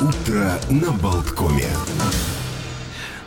Утро 0.00 0.52
на 0.70 0.92
Болткоме. 0.92 1.66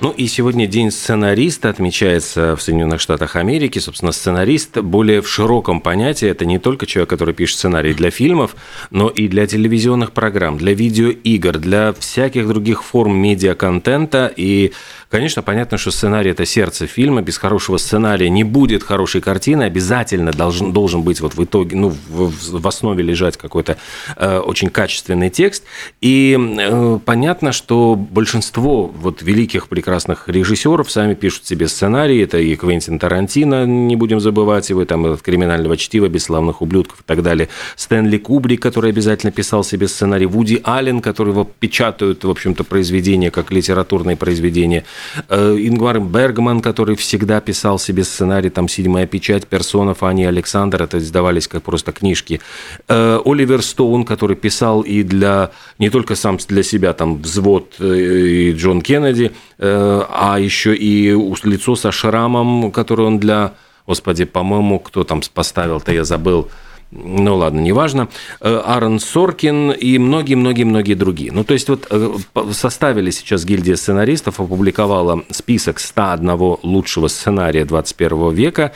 Ну 0.02 0.10
и 0.10 0.26
сегодня 0.26 0.66
День 0.66 0.90
сценариста 0.90 1.70
отмечается 1.70 2.56
в 2.56 2.62
Соединенных 2.64 3.00
Штатах 3.00 3.36
Америки. 3.36 3.78
Собственно, 3.78 4.12
сценарист 4.12 4.80
более 4.80 5.22
в 5.22 5.30
широком 5.30 5.80
понятии. 5.80 6.28
Это 6.28 6.44
не 6.44 6.58
только 6.58 6.88
человек, 6.88 7.12
который 7.12 7.36
пишет 7.36 7.60
сценарий 7.60 7.94
для 7.94 8.10
фильмов, 8.10 8.56
но 8.90 9.10
и 9.10 9.28
для 9.28 9.46
телевизионных 9.46 10.12
программ, 10.12 10.58
для 10.58 10.74
видеоигр, 10.74 11.60
для 11.60 11.94
всяких 11.94 12.48
других 12.48 12.84
форм 12.84 13.16
медиаконтента. 13.16 14.34
И, 14.36 14.72
конечно, 15.12 15.44
понятно, 15.44 15.78
что 15.78 15.92
сценарий– 15.92 16.32
это 16.32 16.48
сердце 16.48 16.88
фильма. 16.88 17.22
Без 17.22 17.38
хорошего 17.38 17.78
сценария 17.78 18.32
не 18.32 18.44
будет 18.44 18.82
хорошей 18.82 19.22
картины. 19.22 19.66
Обязательно 19.66 20.32
должен, 20.32 20.74
должен 20.74 21.04
быть 21.04 21.22
вот 21.22 21.36
в 21.36 21.44
итоге, 21.44 21.78
ну, 21.78 21.90
в, 22.10 22.60
в 22.60 22.68
основе 22.68 23.04
лежать 23.04 23.38
какой-то 23.38 23.78
э, 24.18 24.40
очень 24.40 24.72
качественный 24.72 25.30
текст. 25.30 25.64
И 26.02 26.36
э, 26.40 27.00
понятно, 27.06 27.52
что 27.52 27.94
большинство 27.96 28.88
вот 28.88 29.22
великих 29.22 29.68
прекрасных 29.68 29.91
прекрасных 29.92 30.30
режиссеров, 30.30 30.90
сами 30.90 31.16
пишут 31.16 31.46
себе 31.46 31.68
сценарии. 31.68 32.24
Это 32.24 32.38
и 32.38 32.56
Квентин 32.56 32.98
Тарантино, 32.98 33.66
не 33.66 33.98
будем 33.98 34.22
забывать 34.22 34.70
его, 34.70 34.86
там 34.86 35.06
от 35.06 35.22
«Криминального 35.22 35.76
чтива», 35.76 36.08
«Бесславных 36.08 36.62
ублюдков» 36.62 37.02
и 37.02 37.04
так 37.06 37.22
далее. 37.22 37.50
Стэнли 37.76 38.18
Кубрик, 38.18 38.62
который 38.62 38.92
обязательно 38.92 39.34
писал 39.34 39.66
себе 39.66 39.90
сценарий. 39.90 40.28
Вуди 40.28 40.62
Аллен, 40.64 41.02
которого 41.02 41.44
печатают, 41.44 42.24
в 42.24 42.30
общем-то, 42.30 42.64
произведения, 42.64 43.32
как 43.32 43.52
литературные 43.52 44.16
произведения. 44.16 44.86
Э, 45.28 45.58
Ингвар 45.60 46.00
Бергман, 46.00 46.62
который 46.62 46.96
всегда 46.96 47.42
писал 47.42 47.78
себе 47.78 48.06
сценарий, 48.06 48.50
там 48.50 48.70
«Седьмая 48.70 49.08
печать», 49.08 49.46
«Персона», 49.46 49.94
«Фанни 49.94 50.24
Александр», 50.24 50.84
это 50.84 51.00
издавались 51.00 51.50
как 51.50 51.64
просто 51.64 51.92
книжки. 51.92 52.40
Э, 52.88 53.20
Оливер 53.26 53.62
Стоун, 53.62 54.06
который 54.06 54.38
писал 54.38 54.84
и 54.84 55.04
для, 55.04 55.52
не 55.80 55.90
только 55.90 56.16
сам 56.16 56.38
для 56.48 56.64
себя, 56.64 56.94
там, 56.94 57.22
«Взвод» 57.22 57.74
и 57.82 58.54
Джон 58.54 58.82
Кеннеди, 58.82 59.32
Э, 59.64 59.81
а 60.10 60.38
еще 60.40 60.76
и 60.76 61.12
лицо 61.44 61.76
со 61.76 61.92
шрамом, 61.92 62.72
который 62.72 63.06
он 63.06 63.20
для... 63.20 63.54
Господи, 63.88 64.26
по-моему, 64.26 64.80
кто 64.80 65.04
там 65.04 65.22
поставил-то, 65.34 65.92
я 65.92 66.04
забыл. 66.04 66.50
Ну 66.92 67.38
ладно, 67.38 67.62
неважно. 67.62 68.10
Э, 68.42 68.62
Аарон 68.66 69.00
Соркин 69.00 69.72
и 69.72 69.98
многие-многие-многие 69.98 70.96
другие. 70.96 71.32
Ну, 71.32 71.46
то 71.46 71.54
есть 71.54 71.70
вот 71.70 71.88
э, 71.90 72.14
составили 72.52 73.12
сейчас 73.12 73.46
гильдия 73.46 73.78
сценаристов, 73.78 74.42
опубликовала 74.42 75.24
список 75.30 75.80
101 75.80 76.58
лучшего 76.64 77.08
сценария 77.08 77.64
21 77.64 78.34
века, 78.34 78.74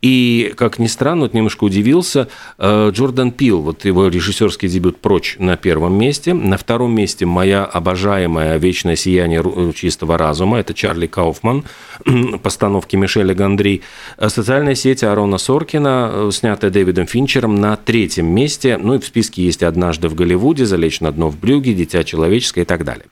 и, 0.00 0.52
как 0.56 0.78
ни 0.78 0.86
странно, 0.86 1.22
вот 1.22 1.34
немножко 1.34 1.64
удивился, 1.64 2.28
э, 2.58 2.90
Джордан 2.92 3.32
Пил, 3.32 3.62
вот 3.62 3.84
его 3.84 4.06
режиссерский 4.06 4.68
дебют 4.68 4.98
«Прочь» 4.98 5.36
на 5.40 5.56
первом 5.56 5.98
месте. 5.98 6.34
На 6.34 6.56
втором 6.56 6.94
месте 6.94 7.26
моя 7.26 7.64
обожаемая 7.64 8.58
«Вечное 8.58 8.94
сияние 8.94 9.42
э, 9.44 9.72
чистого 9.74 10.16
разума»– 10.16 10.58
это 10.60 10.72
Чарли 10.72 11.08
Кауфман, 11.08 11.64
постановки 12.42 12.94
Мишеля 12.94 13.34
Гандри. 13.34 13.82
Э, 14.18 14.28
Социальная 14.28 14.76
сеть 14.76 15.02
Арона 15.02 15.36
Соркина, 15.36 16.30
снятая 16.30 16.70
Дэвидом 16.70 17.08
Финчером, 17.08 17.56
на 17.56 17.76
третьем 17.76 18.26
месте. 18.26 18.76
Ну 18.76 18.94
и 18.94 18.98
в 19.00 19.04
списке 19.04 19.42
есть 19.42 19.64
«Однажды 19.64 20.08
в 20.08 20.14
Голливуде», 20.14 20.64
«Залечь 20.64 21.00
на 21.00 21.10
дно 21.10 21.28
в 21.28 21.40
Брюге», 21.40 21.74
«Дитя 21.74 22.04
человеческое» 22.04 22.62
и 22.62 22.66
так 22.66 22.84
далее. 22.84 23.06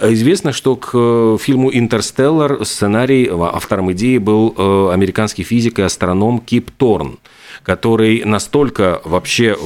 Известно, 0.00 0.52
что 0.52 0.76
к 0.76 0.90
э, 0.94 1.36
фильму 1.40 1.70
«Интерстеллар» 1.72 2.64
сценарий, 2.64 3.28
автором 3.30 3.92
идеи 3.92 4.18
был 4.18 4.54
э, 4.56 4.90
американский 4.92 5.42
физик 5.42 5.78
и 5.78 5.82
астроном 5.82 6.40
Кип 6.40 6.70
Торн, 6.70 7.18
который 7.62 8.24
настолько 8.24 9.00
вообще 9.04 9.56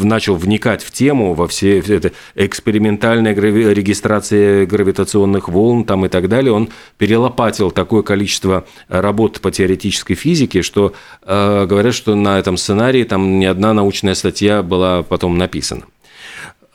начал 0.00 0.36
вникать 0.36 0.82
в 0.82 0.90
тему, 0.90 1.34
во 1.34 1.46
все 1.48 1.78
это 1.78 2.12
экспериментальная 2.34 3.34
регистрация 3.34 4.66
гравитационных 4.66 5.48
волн 5.48 5.84
там 5.84 6.06
и 6.06 6.08
так 6.08 6.28
далее, 6.28 6.52
он 6.52 6.70
перелопатил 6.98 7.70
такое 7.70 8.02
количество 8.02 8.64
работ 8.88 9.40
по 9.40 9.50
теоретической 9.50 10.16
физике, 10.16 10.62
что 10.62 10.94
э, 11.22 11.66
говорят, 11.66 11.94
что 11.94 12.14
на 12.14 12.38
этом 12.38 12.56
сценарии 12.56 13.04
там 13.04 13.38
ни 13.38 13.44
одна 13.44 13.72
научная 13.72 14.14
статья 14.14 14.62
была 14.62 15.02
потом 15.02 15.38
написана. 15.38 15.84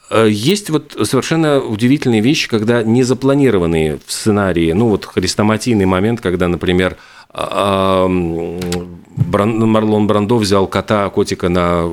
Э, 0.09 0.28
есть 0.29 0.69
вот 0.69 0.95
совершенно 1.03 1.59
удивительные 1.59 2.22
вещи, 2.22 2.47
когда 2.47 2.84
не 2.84 3.03
запланированные 3.03 4.00
в 4.06 4.12
сценарии, 4.12 4.72
ну 4.72 4.90
вот 4.90 5.06
хрестоматийный 5.06 5.85
момент, 5.85 6.22
когда, 6.22 6.47
например, 6.47 6.97
а, 7.29 8.07
Марлон 8.07 10.07
Брандо 10.07 10.38
взял 10.38 10.66
кота, 10.66 11.09
котика 11.09 11.50
на 11.50 11.90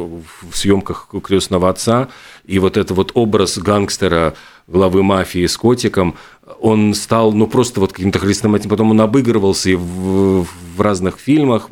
съемках 0.52 1.08
крестного 1.22 1.68
отца, 1.68 2.08
и 2.46 2.58
вот 2.58 2.76
это 2.76 2.94
вот 2.94 3.10
образ 3.14 3.58
гангстера, 3.58 4.34
главы 4.68 5.02
мафии 5.02 5.44
с 5.44 5.56
котиком, 5.56 6.14
он 6.60 6.94
стал, 6.94 7.32
ну, 7.32 7.46
просто 7.46 7.80
вот 7.80 7.92
каким-то 7.92 8.20
хрестоматийным, 8.20 8.70
потом 8.70 8.90
он 8.92 9.00
обыгрывался 9.00 9.70
и 9.70 9.74
в, 9.74 10.46
в 10.76 10.80
разных 10.80 11.18
фильмах, 11.18 11.68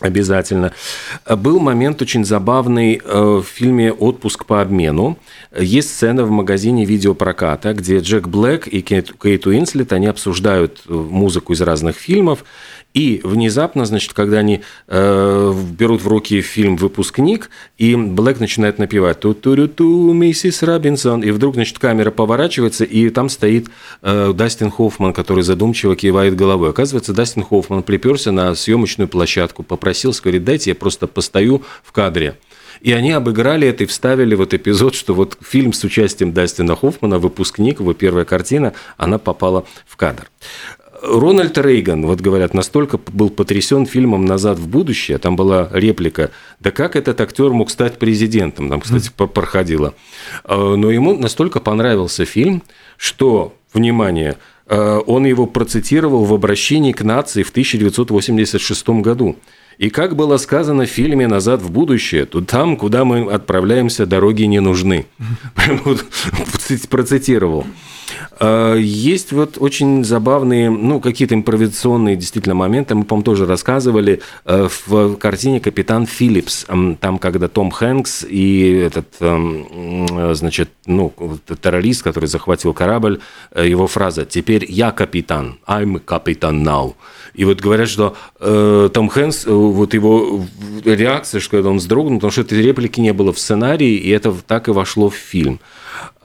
Обязательно. 0.00 0.72
Был 1.28 1.58
момент 1.58 2.00
очень 2.00 2.24
забавный 2.24 3.00
э, 3.02 3.40
в 3.42 3.44
фильме 3.44 3.92
«Отпуск 3.92 4.44
по 4.44 4.60
обмену». 4.60 5.18
Есть 5.58 5.90
сцена 5.90 6.24
в 6.24 6.30
магазине 6.30 6.84
видеопроката, 6.84 7.74
где 7.74 7.98
Джек 7.98 8.28
Блэк 8.28 8.68
и 8.68 8.80
Кейт 8.80 9.46
Уинслет, 9.46 9.92
они 9.92 10.06
обсуждают 10.06 10.82
э, 10.88 10.92
музыку 10.92 11.52
из 11.52 11.60
разных 11.62 11.96
фильмов, 11.96 12.44
и 12.98 13.20
внезапно, 13.22 13.84
значит, 13.84 14.12
когда 14.12 14.38
они 14.38 14.62
э, 14.88 15.54
берут 15.78 16.02
в 16.02 16.08
руки 16.08 16.40
фильм 16.40 16.74
«Выпускник», 16.74 17.48
и 17.76 17.94
Блэк 17.94 18.40
начинает 18.40 18.80
напевать 18.80 19.20
ту 19.20 19.34
ту 19.34 19.68
ту 19.68 20.12
миссис 20.12 20.64
Робинсон, 20.64 21.22
и 21.22 21.30
вдруг, 21.30 21.54
значит, 21.54 21.78
камера 21.78 22.10
поворачивается, 22.10 22.82
и 22.82 23.08
там 23.10 23.28
стоит 23.28 23.68
э, 24.02 24.32
Дастин 24.34 24.72
Хоффман, 24.72 25.12
который 25.12 25.44
задумчиво 25.44 25.94
кивает 25.94 26.34
головой. 26.34 26.70
Оказывается, 26.70 27.12
Дастин 27.12 27.44
Хоффман 27.44 27.84
приперся 27.84 28.32
на 28.32 28.52
съемочную 28.56 29.06
площадку, 29.06 29.62
попросился, 29.62 30.20
говорит, 30.20 30.42
дайте 30.42 30.70
я 30.70 30.74
просто 30.74 31.06
постою 31.06 31.62
в 31.84 31.92
кадре. 31.92 32.36
И 32.80 32.90
они 32.90 33.12
обыграли 33.12 33.68
это 33.68 33.84
и 33.84 33.86
вставили 33.86 34.34
вот 34.34 34.54
эпизод, 34.54 34.96
что 34.96 35.14
вот 35.14 35.38
фильм 35.40 35.72
с 35.72 35.84
участием 35.84 36.32
Дастина 36.32 36.74
Хоффмана, 36.74 37.20
выпускник, 37.20 37.78
его 37.78 37.94
первая 37.94 38.24
картина, 38.24 38.72
она 38.96 39.18
попала 39.18 39.64
в 39.86 39.96
кадр. 39.96 40.28
Рональд 41.02 41.56
Рейган, 41.58 42.04
вот 42.06 42.20
говорят, 42.20 42.54
настолько 42.54 42.98
был 42.98 43.30
потрясен 43.30 43.86
фильмом 43.86 44.24
«Назад 44.24 44.58
в 44.58 44.68
будущее», 44.68 45.18
там 45.18 45.36
была 45.36 45.68
реплика, 45.72 46.30
да 46.60 46.70
как 46.70 46.96
этот 46.96 47.20
актер 47.20 47.50
мог 47.50 47.70
стать 47.70 47.98
президентом, 47.98 48.68
там, 48.68 48.80
кстати, 48.80 49.10
проходило. 49.16 49.94
А, 50.44 50.74
но 50.76 50.90
ему 50.90 51.16
настолько 51.16 51.60
понравился 51.60 52.24
фильм, 52.24 52.62
что, 52.96 53.54
внимание, 53.72 54.38
а, 54.66 54.98
он 55.00 55.26
его 55.26 55.46
процитировал 55.46 56.24
в 56.24 56.34
обращении 56.34 56.92
к 56.92 57.02
нации 57.02 57.42
в 57.42 57.50
1986 57.50 58.88
году. 59.00 59.36
И 59.78 59.90
как 59.90 60.16
было 60.16 60.38
сказано 60.38 60.86
в 60.86 60.90
фильме 60.90 61.28
«Назад 61.28 61.62
в 61.62 61.70
будущее», 61.70 62.26
то 62.26 62.40
там, 62.40 62.76
куда 62.76 63.04
мы 63.04 63.30
отправляемся, 63.30 64.06
дороги 64.06 64.42
не 64.42 64.60
нужны. 64.60 65.06
Прям 65.54 65.80
вот 65.84 66.04
процитировал. 66.90 67.64
А, 68.40 68.74
есть 68.74 69.32
вот 69.32 69.56
очень 69.58 70.04
забавные, 70.04 70.70
ну, 70.70 71.00
какие-то 71.00 71.34
импровизационные 71.34 72.16
действительно 72.16 72.54
моменты. 72.54 72.94
Мы, 72.94 73.04
по-моему, 73.04 73.24
тоже 73.24 73.46
рассказывали 73.46 74.20
э, 74.44 74.68
в 74.86 75.16
картине 75.16 75.60
«Капитан 75.60 76.06
Филлипс». 76.06 76.66
Там, 77.00 77.18
когда 77.18 77.48
Том 77.48 77.70
Хэнкс 77.70 78.24
и 78.28 78.72
этот, 78.86 79.06
эм, 79.20 80.34
значит, 80.34 80.70
ну, 80.86 81.12
террорист, 81.60 82.02
который 82.02 82.26
захватил 82.26 82.72
корабль, 82.74 83.20
э, 83.52 83.68
его 83.68 83.86
фраза 83.86 84.24
«Теперь 84.24 84.64
я 84.68 84.90
капитан, 84.90 85.58
I'm 85.66 85.98
капитан 85.98 86.66
now». 86.66 86.94
И 87.34 87.44
вот 87.44 87.60
говорят, 87.60 87.88
что 87.88 88.16
э, 88.40 88.90
Том 88.92 89.08
Хэнкс, 89.08 89.46
э, 89.46 89.50
вот 89.50 89.94
его 89.94 90.44
реакция, 90.84 91.40
что 91.40 91.62
он 91.62 91.76
вздрогнул, 91.76 92.18
потому 92.18 92.30
что 92.30 92.40
этой 92.42 92.62
реплики 92.62 93.00
не 93.00 93.12
было 93.12 93.32
в 93.32 93.38
сценарии, 93.38 93.94
и 93.94 94.10
это 94.10 94.34
так 94.46 94.68
и 94.68 94.72
вошло 94.72 95.08
в 95.08 95.14
фильм. 95.14 95.60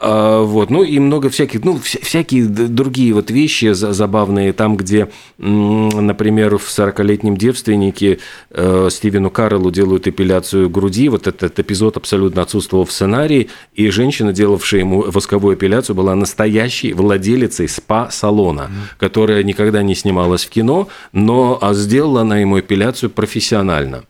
А, 0.06 0.44
вот, 0.44 0.70
ну 0.70 0.84
и 0.84 1.00
много 1.00 1.30
всяких, 1.30 1.64
ну, 1.64 1.80
всякие 1.80 2.46
другие 2.46 3.14
вот 3.14 3.32
вещи 3.32 3.72
забавные, 3.72 4.52
там, 4.52 4.76
где, 4.76 5.08
например, 5.38 6.58
в 6.58 6.68
40-летнем 6.68 7.38
девственнике 7.38 8.20
э, 8.50 8.90
Стивену 8.92 9.30
Карреллу 9.30 9.72
делают 9.72 10.06
эпиляцию 10.06 10.70
груди, 10.70 11.08
вот 11.08 11.28
этот 11.28 11.58
эпизод 11.58 11.96
абсолютно 11.96 12.42
отсутствовал 12.42 12.84
в 12.84 12.92
сценарии, 12.92 13.50
и 13.76 13.90
женщина, 13.92 14.34
делавшая 14.34 14.82
ему 14.82 15.06
восковую 15.08 15.56
эпиляцию, 15.56 15.96
была 15.96 16.16
настоящей 16.16 16.92
владелицей 16.92 17.70
спа-салона, 17.70 18.64
mm-hmm. 18.64 19.00
которая 19.00 19.42
никогда 19.44 19.84
не 19.84 19.96
снималась 19.96 20.44
в 20.44 20.50
кино, 20.50 20.90
но 21.14 21.58
а 21.62 21.74
сделала 21.74 22.22
она 22.22 22.40
ему 22.40 22.60
эпиляцию 22.60 23.10
профессионально. 23.10 24.04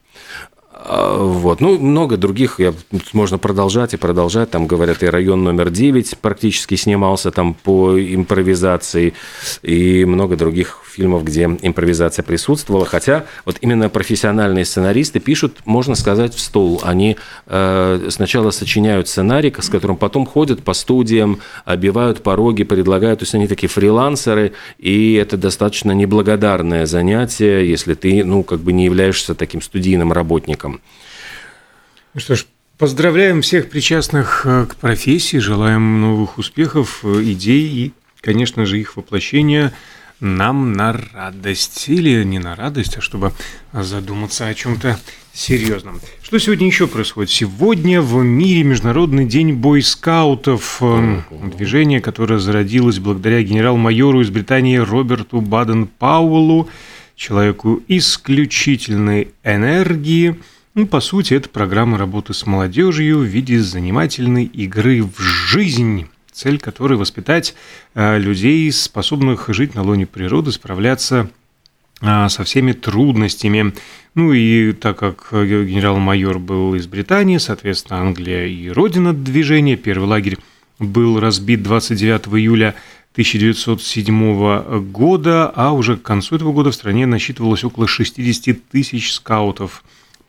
А, 0.86 1.18
вот. 1.18 1.62
Ну, 1.62 1.80
много 1.80 2.18
других, 2.18 2.60
я, 2.60 2.74
можно 3.14 3.38
продолжать 3.38 3.94
и 3.94 3.98
продолжать. 3.98 4.52
Там, 4.52 4.68
говорят, 4.68 5.02
и 5.02 5.06
район 5.06 5.44
номер 5.44 5.70
9 5.70 6.18
практически 6.18 6.76
снимался 6.76 7.32
там 7.32 7.54
по 7.54 7.98
импровизации, 7.98 9.14
и 9.62 10.04
много 10.04 10.36
других 10.36 10.82
фильмов, 10.86 11.24
где 11.24 11.46
импровизация 11.46 12.24
присутствовала. 12.24 12.86
Хотя 12.86 13.26
вот 13.46 13.58
именно 13.62 13.88
профессиональные 13.88 14.66
сценаристы 14.66 15.22
пишут, 15.22 15.60
можно 15.64 15.96
сказать, 15.96 16.36
в 16.36 16.40
стол. 16.40 16.82
Они 16.84 17.16
э, 17.48 18.08
сначала 18.10 18.52
сочиняют 18.52 19.08
сценарий, 19.08 19.54
с 19.58 19.70
которым 19.70 19.96
потом 19.96 20.26
ходят 20.26 20.64
по 20.64 20.74
студиям, 20.74 21.40
обивают 21.64 22.22
пороги, 22.24 22.64
предлагают. 22.64 23.20
То 23.20 23.24
есть 23.24 23.36
они 23.36 23.48
такие 23.48 23.70
фрилансеры, 23.70 24.52
и 24.80 25.14
это 25.14 25.38
достаточно 25.38 25.94
неблагодарное 25.94 26.86
занятие, 26.86 27.70
если 27.70 27.94
ты, 27.94 28.26
ну, 28.26 28.44
как 28.44 28.60
бы 28.60 28.74
не 28.74 28.84
являешься 28.84 29.34
таким 29.34 29.62
студийным 29.62 30.12
работником. 30.12 30.73
Ну 32.14 32.20
что 32.20 32.36
ж, 32.36 32.46
поздравляем 32.78 33.42
всех 33.42 33.70
причастных 33.70 34.46
э, 34.46 34.66
к 34.66 34.76
профессии, 34.76 35.38
желаем 35.38 36.02
новых 36.02 36.38
успехов, 36.38 37.00
э, 37.04 37.24
идей 37.24 37.68
и, 37.68 37.94
конечно 38.22 38.66
же, 38.66 38.80
их 38.80 38.96
воплощения– 38.98 39.74
нам 40.24 40.74
на 40.74 40.94
радость. 41.14 41.90
Или 41.90 42.24
не 42.24 42.40
на 42.40 42.56
радость, 42.56 42.98
а 42.98 43.02
чтобы 43.02 43.34
задуматься 43.74 44.48
о 44.48 44.54
чем-то 44.54 44.98
серьезном. 45.34 46.00
Что 46.22 46.40
сегодня 46.40 46.68
еще 46.68 46.88
происходит? 46.88 47.30
Сегодня 47.30 48.02
в 48.02 48.24
мире 48.24 48.64
Международный 48.64 49.26
день 49.26 49.54
бойскаутов. 49.54 50.82
Эм, 50.82 51.26
движение, 51.56 52.00
которое 52.00 52.40
зародилось 52.40 53.00
благодаря 53.00 53.44
генерал-майору 53.44 54.22
из 54.22 54.30
Британии 54.30 54.78
Роберту 54.78 55.42
Баден-Пауэллу, 55.42 56.70
человеку 57.16 57.82
исключительной 57.90 59.30
энергии. 59.44 60.40
Ну, 60.76 60.88
по 60.88 61.02
сути, 61.02 61.36
это 61.36 61.50
программа 61.50 62.00
работы 62.00 62.34
с 62.34 62.48
молодежью 62.48 63.20
в 63.20 63.26
виде 63.26 63.60
занимательной 63.62 64.46
игры 64.46 65.04
в 65.04 65.20
жизнь 65.20 66.08
цель 66.32 66.58
которой 66.58 66.98
воспитать 66.98 67.54
э, 67.94 68.18
людей, 68.18 68.72
способных 68.72 69.50
жить 69.50 69.76
на 69.76 69.84
лоне 69.84 70.08
природы, 70.08 70.52
справляться 70.52 71.30
э, 72.02 72.28
со 72.28 72.44
всеми 72.44 72.72
трудностями. 72.72 73.76
Ну 74.16 74.34
и 74.34 74.72
так 74.72 74.98
как 74.98 75.28
генерал-майор 75.32 76.40
был 76.40 76.74
из 76.74 76.88
Британии, 76.88 77.38
соответственно, 77.38 78.00
Англия 78.00 78.48
и 78.48 78.70
родина 78.70 79.14
движения, 79.14 79.78
первый 79.78 80.06
лагерь 80.06 80.40
был 80.80 81.20
разбит 81.20 81.62
29 81.62 82.30
июля 82.30 82.74
1907 83.12 84.90
года, 84.90 85.54
а 85.56 85.72
уже 85.72 85.98
к 85.98 86.02
концу 86.02 86.36
этого 86.36 86.52
года 86.52 86.72
в 86.72 86.76
стране 86.76 87.06
насчитывалось 87.06 87.64
около 87.64 87.88
60 87.88 88.70
тысяч 88.72 89.14
скаутов. 89.14 89.84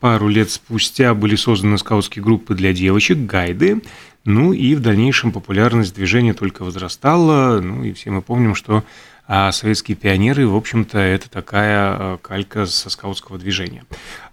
Пару 0.05 0.27
лет 0.27 0.51
спустя 0.51 1.15
были 1.15 1.35
созданы 1.35 1.79
скаутские 1.79 2.21
группы 2.21 2.53
для 2.53 2.73
девочек, 2.73 3.17
гайды, 3.17 3.81
ну 4.23 4.53
и 4.53 4.75
в 4.75 4.79
дальнейшем 4.79 5.31
популярность 5.31 5.95
движения 5.95 6.35
только 6.35 6.61
возрастала. 6.63 7.59
Ну 7.59 7.83
и 7.83 7.91
все 7.91 8.11
мы 8.11 8.21
помним, 8.21 8.53
что 8.53 8.83
а 9.27 9.51
советские 9.51 9.97
пионеры, 9.97 10.47
в 10.47 10.55
общем-то, 10.55 10.99
это 10.99 11.27
такая 11.27 11.97
э, 11.97 12.17
калька 12.21 12.67
со 12.67 12.91
скаутского 12.91 13.39
движения. 13.39 13.83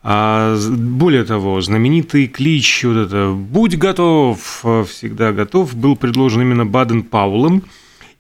А 0.02 0.58
более 0.76 1.24
того, 1.24 1.58
знаменитый 1.62 2.26
клич 2.26 2.84
вот 2.84 3.06
это 3.06 3.32
«Будь 3.32 3.78
готов!» 3.78 4.62
всегда 4.90 5.32
готов 5.32 5.74
был 5.74 5.96
предложен 5.96 6.42
именно 6.42 6.66
Баден-Паулом, 6.66 7.62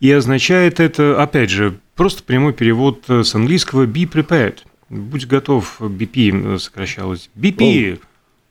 и 0.00 0.10
означает 0.10 0.80
это, 0.80 1.22
опять 1.22 1.50
же, 1.50 1.78
просто 1.96 2.22
прямой 2.22 2.54
перевод 2.54 3.04
э, 3.08 3.24
с 3.24 3.34
английского 3.34 3.84
«be 3.84 4.10
prepared». 4.10 4.60
«Будь 4.92 5.26
готов», 5.26 5.80
BP 5.80 6.58
сокращалось. 6.58 7.30
BP! 7.34 7.98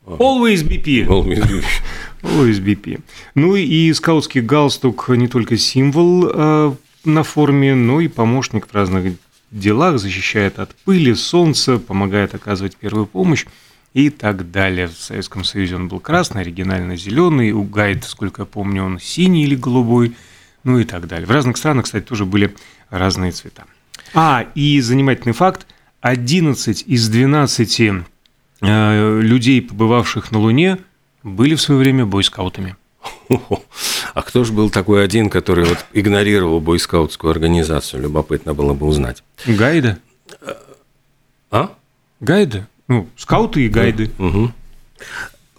Always 0.05 0.63
BP. 0.63 1.05
Always 1.05 1.41
BP. 1.43 1.63
OSBP. 2.23 3.01
Ну 3.35 3.55
и 3.55 3.93
скаутский 3.93 4.41
галстук 4.41 5.09
не 5.09 5.27
только 5.27 5.57
символ 5.57 6.27
э, 6.27 6.73
на 7.05 7.23
форме, 7.23 7.75
но 7.75 7.99
и 7.99 8.07
помощник 8.07 8.67
в 8.67 8.73
разных 8.73 9.13
делах, 9.51 9.99
защищает 9.99 10.59
от 10.59 10.75
пыли, 10.75 11.13
солнца, 11.13 11.77
помогает 11.77 12.33
оказывать 12.33 12.75
первую 12.77 13.05
помощь 13.05 13.45
и 13.93 14.09
так 14.09 14.51
далее. 14.51 14.87
В 14.87 14.93
Советском 14.93 15.43
Союзе 15.43 15.75
он 15.75 15.87
был 15.87 15.99
красный, 15.99 16.41
оригинально 16.41 16.95
зеленый, 16.95 17.51
у 17.51 17.63
Гайд, 17.63 18.03
сколько 18.03 18.43
я 18.43 18.45
помню, 18.45 18.83
он 18.83 18.99
синий 18.99 19.43
или 19.43 19.55
голубой, 19.55 20.15
ну 20.63 20.79
и 20.79 20.83
так 20.83 21.07
далее. 21.07 21.27
В 21.27 21.31
разных 21.31 21.57
странах, 21.57 21.85
кстати, 21.85 22.05
тоже 22.05 22.25
были 22.25 22.55
разные 22.89 23.31
цвета. 23.31 23.65
А, 24.13 24.47
и 24.55 24.79
занимательный 24.81 25.33
факт, 25.33 25.65
11 26.01 26.83
из 26.87 27.09
12 27.09 27.79
э, 27.79 29.19
людей, 29.21 29.61
побывавших 29.61 30.31
на 30.31 30.39
Луне, 30.39 30.77
были 31.23 31.55
в 31.55 31.61
свое 31.61 31.79
время 31.79 32.05
бойскаутами. 32.05 32.75
А 34.13 34.21
кто 34.23 34.43
же 34.43 34.51
был 34.51 34.69
такой 34.69 35.03
один, 35.03 35.29
который 35.29 35.65
вот 35.65 35.85
игнорировал 35.93 36.59
бойскаутскую 36.59 37.31
организацию? 37.31 38.03
Любопытно 38.03 38.53
было 38.53 38.73
бы 38.73 38.85
узнать. 38.85 39.23
Гайда. 39.45 39.99
А? 41.49 41.71
Гайда. 42.19 42.67
Ну, 42.87 43.07
скауты 43.15 43.65
и 43.65 43.69
гайды. 43.69 44.11
Угу. 44.19 44.51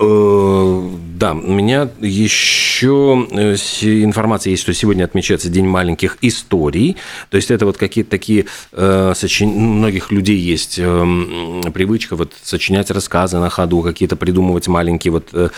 Э, 0.03 0.89
да, 1.17 1.33
у 1.33 1.53
меня 1.53 1.89
еще 2.01 3.29
э, 3.31 3.55
информация 3.83 4.51
есть, 4.51 4.63
что 4.63 4.75
сегодня 4.75 5.05
отмечается 5.05 5.49
День 5.49 5.67
маленьких 5.67 6.19
историй. 6.21 6.97
То 7.31 7.37
есть 7.37 7.53
это 7.53 7.65
вот 7.67 7.77
какие-то 7.77 8.11
такие 8.11 8.47
э, 8.73 9.15
многих 9.43 10.11
людей 10.11 10.37
есть 10.37 10.77
привычка 10.77 12.17
вот 12.17 12.33
сочинять 12.43 12.91
рассказы 12.91 13.39
на 13.39 13.51
ходу, 13.51 13.83
какие-то 13.83 14.17
придумывать 14.17 14.67
маленькие 14.67 15.13
вот 15.13 15.53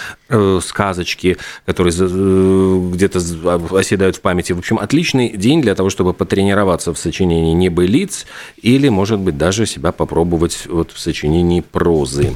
сказочки, 0.63 1.39
которые 1.65 1.93
где-то 2.91 3.19
оседают 3.79 4.17
в 4.17 4.21
памяти. 4.21 4.53
В 4.53 4.59
общем, 4.59 4.79
отличный 4.79 5.31
день 5.31 5.63
для 5.63 5.75
того, 5.75 5.89
чтобы 5.89 6.13
потренироваться 6.13 6.93
в 6.93 6.99
сочинении 6.99 7.55
небылиц 7.55 8.27
или, 8.61 8.89
может 8.89 9.21
быть, 9.21 9.39
даже 9.39 9.67
себя 9.67 9.93
попробовать 9.93 10.67
вот 10.67 10.93
в 10.93 10.99
сочинении 10.99 11.61
прозы. 11.61 12.35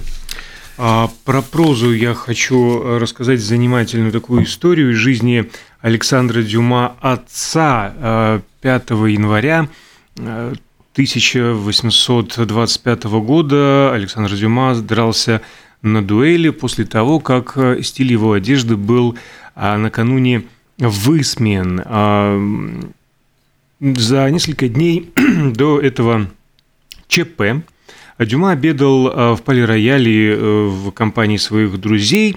А 0.81 1.11
про 1.25 1.43
прозу 1.43 1.93
я 1.93 2.15
хочу 2.15 2.81
э, 2.81 2.99
рассказать 2.99 3.41
занимательную 3.41 4.13
такую 4.13 4.45
историю 4.45 4.93
из 4.93 4.97
жизни 4.97 5.51
Александра 5.81 6.41
Дюма, 6.41 6.95
отца 7.01 8.41
5 8.61 8.91
э, 8.91 8.95
января 9.11 9.69
1825 10.17 13.05
э, 13.05 13.09
года 13.09 13.93
Александр 13.93 14.37
Дюма 14.37 14.73
дрался 14.77 15.43
на 15.83 16.01
дуэли 16.01 16.51
после 16.51 16.85
того, 16.85 17.19
как 17.19 17.59
стиль 17.83 18.13
его 18.13 18.35
одежды 18.35 18.77
был 18.77 19.19
накануне 19.57 20.45
высмеян. 20.79 21.83
А, 21.85 22.41
за 23.81 24.31
несколько 24.31 24.69
дней 24.69 25.11
до 25.55 25.81
этого 25.81 26.29
ЧП 27.09 27.65
Дюма 28.19 28.50
обедал 28.50 29.09
э, 29.09 29.35
в 29.35 29.43
полирояле 29.43 30.32
э, 30.32 30.67
в 30.67 30.91
компании 30.91 31.37
своих 31.37 31.79
друзей. 31.81 32.37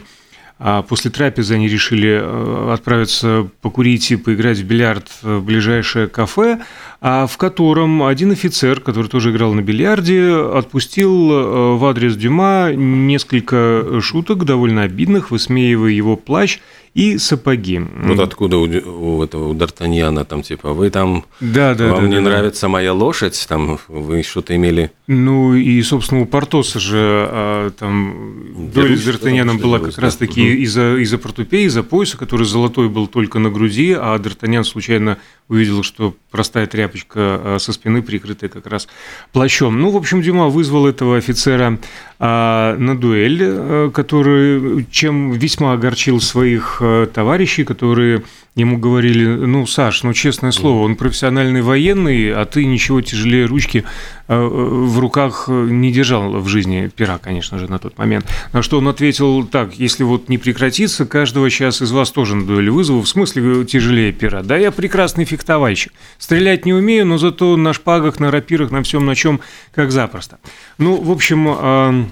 А 0.59 0.83
после 0.83 1.09
трапезы 1.09 1.55
они 1.55 1.67
решили 1.67 2.19
э, 2.21 2.73
отправиться 2.73 3.49
покурить 3.61 4.11
и 4.11 4.15
поиграть 4.15 4.59
в 4.59 4.63
бильярд 4.63 5.07
в 5.23 5.41
ближайшее 5.41 6.07
кафе, 6.07 6.59
в 7.01 7.31
котором 7.37 8.03
один 8.03 8.31
офицер, 8.31 8.79
который 8.79 9.07
тоже 9.07 9.31
играл 9.31 9.53
на 9.53 9.61
бильярде, 9.61 10.33
отпустил 10.33 11.77
в 11.77 11.85
адрес 11.85 12.15
Дюма 12.15 12.71
несколько 12.75 13.99
шуток, 14.01 14.45
довольно 14.45 14.83
обидных, 14.83 15.31
высмеивая 15.31 15.91
его 15.91 16.15
плащ– 16.15 16.59
и 16.93 17.17
сапоги. 17.17 17.79
Вот 17.79 18.19
откуда 18.19 18.57
у, 18.57 18.63
у 18.63 19.23
этого 19.23 19.47
у 19.49 19.53
Д'Артаньяна 19.53 20.25
там 20.25 20.41
типа 20.41 20.73
вы 20.73 20.89
там 20.89 21.25
да, 21.39 21.73
да, 21.73 21.93
вам 21.93 22.03
да, 22.03 22.07
не 22.09 22.15
да, 22.15 22.21
нравится 22.21 22.67
моя 22.67 22.93
лошадь, 22.93 23.45
там 23.47 23.79
вы 23.87 24.23
что-то 24.23 24.55
имели. 24.55 24.91
Ну 25.07 25.55
и 25.55 25.81
собственно 25.83 26.21
у 26.21 26.25
Портоса 26.25 26.79
же 26.79 26.97
а, 26.99 27.71
там 27.71 28.73
доля 28.73 28.97
с 28.97 29.07
Д'Артаньяном 29.07 29.59
была 29.59 29.79
как 29.79 29.97
раз 29.99 30.17
таки 30.17 30.41
угу. 30.41 30.61
из-за 30.63 30.97
из-за 30.97 31.17
портупеи, 31.17 31.65
из-за 31.65 31.83
пояса, 31.83 32.17
который 32.17 32.45
золотой 32.45 32.89
был 32.89 33.07
только 33.07 33.39
на 33.39 33.49
груди, 33.49 33.95
а 33.97 34.17
Д'Артаньян 34.17 34.65
случайно 34.65 35.17
увидел, 35.47 35.83
что 35.83 36.13
простая 36.29 36.67
тряпочка 36.91 37.19
а, 37.19 37.57
со 37.59 37.73
спины 37.73 38.01
прикрытая 38.01 38.49
как 38.49 38.67
раз 38.67 38.87
плащом. 39.31 39.79
Ну, 39.79 39.89
в 39.91 39.97
общем, 39.97 40.21
Дюма 40.21 40.47
вызвал 40.47 40.87
этого 40.87 41.17
офицера 41.17 41.79
а, 42.19 42.75
на 42.77 42.97
дуэль, 42.97 43.41
а, 43.43 43.91
который 43.91 44.85
чем 44.91 45.31
весьма 45.31 45.73
огорчил 45.73 46.19
своих 46.19 46.81
товарищей, 47.13 47.63
которые 47.63 48.23
ему 48.55 48.77
говорили, 48.77 49.25
ну, 49.25 49.65
Саш, 49.65 50.03
ну, 50.03 50.13
честное 50.13 50.51
слово, 50.51 50.83
он 50.83 50.95
профессиональный 50.95 51.61
военный, 51.61 52.33
а 52.33 52.45
ты 52.45 52.65
ничего 52.65 53.01
тяжелее 53.01 53.45
ручки 53.45 53.85
э, 54.27 54.37
в 54.37 54.99
руках 54.99 55.45
не 55.47 55.91
держал 55.91 56.31
в 56.39 56.47
жизни 56.49 56.91
пера, 56.93 57.17
конечно 57.17 57.57
же, 57.59 57.69
на 57.69 57.79
тот 57.79 57.97
момент. 57.97 58.25
На 58.51 58.61
что 58.61 58.79
он 58.79 58.89
ответил 58.89 59.45
так, 59.45 59.75
если 59.75 60.03
вот 60.03 60.27
не 60.27 60.37
прекратится, 60.37 61.05
каждого 61.05 61.49
сейчас 61.49 61.81
из 61.81 61.91
вас 61.91 62.11
тоже 62.11 62.35
на 62.35 62.45
дуэль 62.45 62.69
вызову, 62.69 63.01
в 63.01 63.07
смысле 63.07 63.63
тяжелее 63.63 64.11
пера. 64.11 64.43
Да, 64.43 64.57
я 64.57 64.71
прекрасный 64.71 65.23
фехтовальщик. 65.23 65.93
Стрелять 66.17 66.65
не 66.65 66.73
умею, 66.73 67.05
но 67.05 67.17
зато 67.17 67.55
на 67.55 67.71
шпагах, 67.71 68.19
на 68.19 68.31
рапирах, 68.31 68.71
на 68.71 68.83
всем 68.83 69.05
на 69.05 69.15
чем, 69.15 69.39
как 69.73 69.91
запросто. 69.91 70.39
Ну, 70.77 71.01
в 71.01 71.11
общем, 71.11 72.11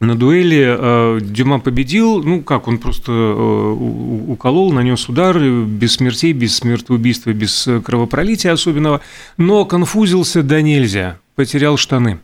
на 0.00 0.14
дуэли 0.14 0.76
э, 0.78 1.20
Дюма 1.22 1.60
победил, 1.60 2.22
ну 2.22 2.42
как, 2.42 2.68
он 2.68 2.78
просто 2.78 3.12
э, 3.12 3.76
уколол, 4.28 4.72
нанес 4.72 5.08
удар, 5.08 5.38
без 5.38 5.94
смертей, 5.94 6.32
без 6.32 6.56
смертоубийства, 6.56 7.32
без 7.32 7.68
кровопролития 7.84 8.52
особенного, 8.52 9.02
но 9.36 9.64
конфузился 9.64 10.42
да 10.42 10.62
нельзя, 10.62 11.18
потерял 11.34 11.76
штаны. 11.76 12.18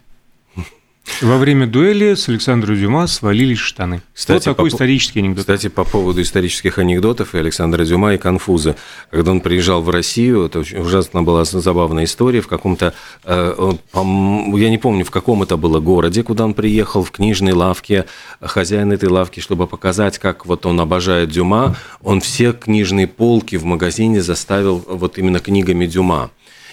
Во 1.23 1.39
время 1.39 1.67
дуэли 1.67 2.15
с 2.15 2.29
Александром 2.29 2.77
Дюма 2.77 3.07
свалились 3.07 3.59
штаны. 3.59 4.03
Кстати, 4.13 4.49
вот 4.49 4.57
такой 4.57 4.71
по, 4.71 4.75
исторический 4.75 5.21
анекдот. 5.21 5.41
Кстати, 5.45 5.69
по 5.69 5.85
поводу 5.85 6.21
исторических 6.21 6.79
анекдотов 6.79 7.35
и 7.35 7.39
Александра 7.39 7.85
Дюма 7.85 8.15
и 8.15 8.19
конфуза. 8.19 8.77
Когда 9.11 9.31
он 9.31 9.41
приезжал 9.41 9.81
в 9.83 9.89
Россию, 9.89 10.45
это 10.45 10.59
очень 10.59 10.79
ужасно 10.79 11.23
была 11.23 11.45
забавная 11.45 12.05
история. 12.05 12.43
В 12.43 12.49
каком-то, 12.49 12.93
э, 13.25 13.73
я 13.95 14.71
не 14.71 14.79
помню, 14.79 15.05
в 15.05 15.11
каком 15.11 15.43
это 15.43 15.57
было 15.57 15.81
городе, 15.81 16.23
куда 16.23 16.45
он 16.45 16.53
приехал, 16.53 17.03
в 17.03 17.11
книжной 17.11 17.53
лавке. 17.53 18.05
Хозяин 18.41 18.93
этой 18.93 19.09
лавки, 19.09 19.41
чтобы 19.41 19.67
показать, 19.67 20.19
как 20.19 20.45
вот 20.45 20.67
он 20.67 20.79
обожает 20.81 21.31
Дюма, 21.31 21.77
он 22.03 22.21
все 22.21 22.53
книжные 22.53 23.07
полки 23.07 23.57
в 23.57 23.65
магазине 23.65 24.21
заставил 24.21 24.85
вот 24.87 25.17
именно 25.17 25.39
книгами 25.39 25.87
Дюма. 25.87 26.31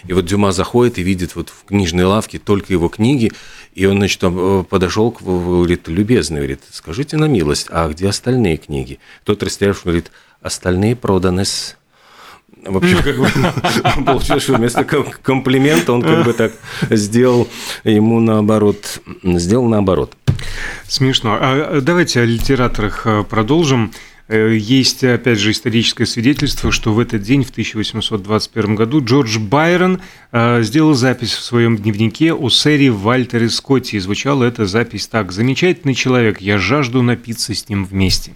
И 0.08 0.14
вот 0.14 0.26
Дюма 0.26 0.52
заходит 0.52 0.98
и 0.98 1.04
видит 1.04 1.36
вот 1.36 1.50
в 1.50 1.66
книжной 1.66 2.04
лавке 2.04 2.40
только 2.40 2.74
его 2.74 2.90
книги, 2.90 3.32
и 3.76 3.86
он, 3.86 3.98
значит, 3.98 4.20
э, 4.22 4.64
подошел, 4.70 5.12
к, 5.12 5.22
говорит, 5.22 5.88
любезный, 5.88 6.38
говорит, 6.38 6.62
скажите 6.72 7.18
на 7.18 7.26
милость, 7.26 7.68
а 7.70 7.90
где 7.90 8.10
остальные 8.10 8.58
книги? 8.58 9.00
Тот 9.24 9.42
растерявший 9.42 9.84
говорит, 9.86 10.12
остальные 10.42 10.96
проданы 10.96 11.46
с... 11.46 11.76
В 12.66 12.80
как 12.80 13.18
бы, 13.18 14.06
получилось, 14.06 14.44
что 14.44 14.54
вместо 14.54 14.86
комплимента 14.86 15.92
он 15.92 16.02
как 16.02 16.24
бы 16.24 16.34
так 16.34 16.54
сделал 16.90 17.50
ему 17.84 18.22
наоборот, 18.22 19.02
сделал 19.24 19.68
наоборот. 19.68 20.16
Смешно. 20.88 21.38
А 21.42 21.82
давайте 21.82 22.22
о 22.22 22.26
литераторах 22.26 23.06
э, 23.06 23.24
продолжим. 23.24 23.92
Э, 24.28 24.56
есть, 24.56 25.04
опять 25.04 25.40
же, 25.40 25.52
историческое 25.52 26.06
свидетельство, 26.06 26.72
что 26.72 26.94
в 26.94 27.00
этот 27.00 27.22
день, 27.22 27.44
в 27.44 27.50
1821 27.50 28.76
году, 28.76 29.04
Джордж 29.04 29.38
Байрон 29.38 30.02
э, 30.32 30.64
сделал 30.64 30.94
запись 30.94 31.34
в 31.34 31.44
своем 31.44 31.78
дневнике 31.78 32.34
о 32.34 32.50
сэре 32.50 32.90
Вальтере 32.90 33.50
Скотте. 33.50 33.98
И 33.98 34.00
звучала 34.00 34.46
эта 34.46 34.66
запись 34.66 35.08
так. 35.08 35.32
«Замечательный 35.32 35.94
человек, 35.94 36.40
я 36.40 36.58
жажду 36.58 37.02
напиться 37.02 37.54
с 37.54 37.68
ним 37.68 37.86
вместе». 37.86 38.32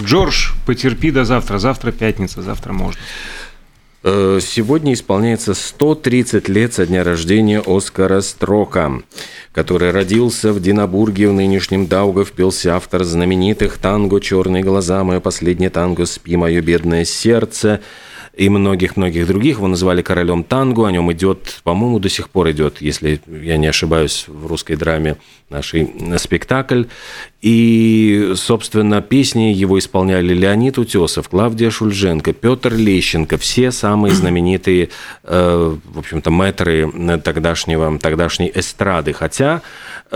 Джордж, 0.00 0.50
потерпи 0.66 1.10
до 1.10 1.24
завтра. 1.24 1.58
Завтра 1.58 1.92
пятница, 1.92 2.42
завтра 2.42 2.72
можно. 2.72 3.00
Э, 4.06 4.38
сегодня 4.42 4.92
исполняется 4.92 5.54
130 5.54 6.46
лет 6.50 6.74
со 6.74 6.84
дня 6.84 7.02
рождения 7.02 7.62
Оскара 7.64 8.20
Строка, 8.20 9.00
который 9.52 9.92
родился 9.92 10.52
в 10.52 10.60
Динабурге 10.60 11.30
в 11.30 11.32
нынешнем 11.32 11.86
Даугавпилсе, 11.86 12.68
автор 12.70 13.02
знаменитых 13.04 13.78
танго. 13.78 14.20
«Черные 14.20 14.62
глаза», 14.62 15.02
«Мое 15.04 15.20
последнее 15.20 15.70
танго», 15.70 16.04
«Спи, 16.04 16.36
мое 16.36 16.60
бедное 16.60 17.06
сердце», 17.06 17.80
и 18.36 18.48
многих-многих 18.48 19.26
других. 19.26 19.56
Его 19.56 19.68
называли 19.68 20.02
королем 20.02 20.44
танго, 20.44 20.86
о 20.86 20.92
нем 20.92 21.12
идет, 21.12 21.60
по-моему, 21.62 21.98
до 21.98 22.08
сих 22.08 22.28
пор 22.30 22.50
идет, 22.50 22.80
если 22.80 23.20
я 23.26 23.56
не 23.56 23.66
ошибаюсь, 23.66 24.24
в 24.28 24.46
русской 24.46 24.76
драме 24.76 25.16
нашей 25.50 25.88
спектакль. 26.18 26.84
И, 27.40 28.32
собственно, 28.36 29.02
песни 29.02 29.52
его 29.52 29.78
исполняли 29.78 30.32
Леонид 30.32 30.78
Утесов, 30.78 31.28
Клавдия 31.28 31.70
Шульженко, 31.70 32.32
Петр 32.32 32.74
Лещенко, 32.74 33.36
все 33.36 33.70
самые 33.70 34.14
знаменитые, 34.14 34.88
э, 35.24 35.76
в 35.84 35.98
общем-то, 35.98 36.30
мэтры 36.30 36.90
тогдашнего, 37.22 37.98
тогдашней 37.98 38.50
эстрады. 38.54 39.12
Хотя 39.12 39.62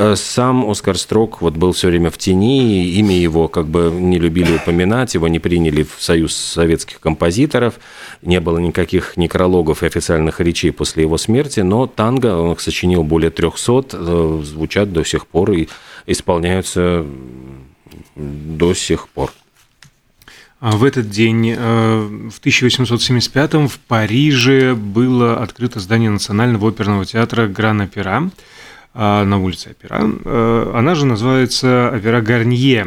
Э, 0.00 0.14
сам 0.16 0.70
Оскар 0.70 0.96
Строк 0.96 1.40
вот 1.40 1.54
был 1.54 1.72
все 1.72 1.88
время 1.88 2.10
в 2.10 2.18
тени, 2.18 2.86
имя 2.86 3.18
его 3.18 3.48
как 3.48 3.66
бы 3.66 3.90
не 3.92 4.20
любили 4.20 4.54
упоминать, 4.54 5.14
его 5.14 5.26
не 5.26 5.40
приняли 5.40 5.82
в 5.82 6.00
Союз 6.00 6.36
советских 6.36 7.00
композиторов, 7.00 7.80
не 8.22 8.40
было 8.40 8.58
никаких 8.58 9.16
некрологов 9.16 9.82
и 9.82 9.86
официальных 9.86 10.40
речей 10.40 10.70
после 10.70 11.02
его 11.02 11.18
смерти, 11.18 11.60
но 11.60 11.86
танго, 11.86 12.36
он 12.36 12.52
их 12.52 12.60
сочинил 12.60 13.02
более 13.02 13.30
300, 13.30 13.84
э, 13.92 14.42
звучат 14.44 14.92
до 14.92 15.04
сих 15.04 15.26
пор 15.26 15.52
и 15.52 15.68
исполняются 16.06 17.04
до 18.16 18.74
сих 18.74 19.08
пор. 19.08 19.32
А 20.60 20.72
в 20.72 20.82
этот 20.82 21.08
день, 21.08 21.54
э, 21.56 22.28
в 22.32 22.40
1875 22.40 23.68
в 23.68 23.78
Париже 23.78 24.74
было 24.74 25.40
открыто 25.40 25.78
здание 25.78 26.10
Национального 26.10 26.68
оперного 26.68 27.04
театра 27.04 27.46
«Гран-Опера». 27.46 28.30
А, 29.00 29.24
на 29.24 29.38
улице 29.38 29.70
Опера. 29.70 30.10
Э, 30.24 30.72
она 30.74 30.96
же 30.96 31.06
называется 31.06 31.92
Опера 31.94 32.20
Гарнье. 32.20 32.84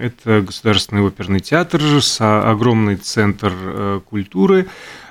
Это 0.00 0.40
государственный 0.40 1.02
оперный 1.02 1.40
театр, 1.40 1.82
огромный 2.20 2.96
центр 2.96 3.52
э, 3.54 4.00
культуры, 4.08 4.68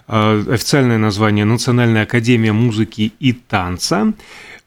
э, 0.08 0.44
официальное 0.50 0.98
название 0.98 1.46
Национальная 1.46 2.04
академия 2.04 2.54
музыки 2.54 3.14
и 3.20 3.34
танца. 3.34 4.14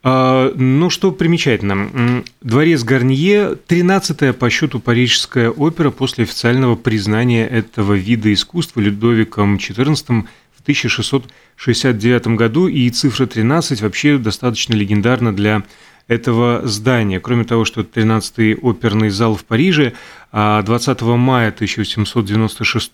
Ну, 0.04 0.90
что 0.90 1.12
примечательно, 1.12 2.22
дворец 2.42 2.84
Гарнье– 2.84 3.56
13-я 3.68 4.34
по 4.34 4.50
счету 4.50 4.78
парижская 4.78 5.48
опера 5.48 5.90
после 5.90 6.24
официального 6.24 6.76
признания 6.76 7.48
этого 7.48 7.94
вида 7.94 8.30
искусства 8.30 8.80
Людовиком 8.80 9.56
XIV 9.56 10.26
1669 10.64 12.26
году, 12.36 12.66
и 12.66 12.90
цифра 12.90 13.26
13 13.26 13.80
вообще 13.82 14.18
достаточно 14.18 14.74
легендарна 14.74 15.32
для 15.34 15.62
этого 16.08 16.66
здания. 16.66 17.20
Кроме 17.20 17.44
того, 17.44 17.64
что 17.64 17.80
это 17.80 18.00
13-й 18.00 18.54
оперный 18.54 19.08
зал 19.10 19.36
в 19.36 19.44
Париже, 19.44 19.94
20 20.32 21.02
а 21.02 21.16
мая 21.16 21.48
1796 21.48 22.92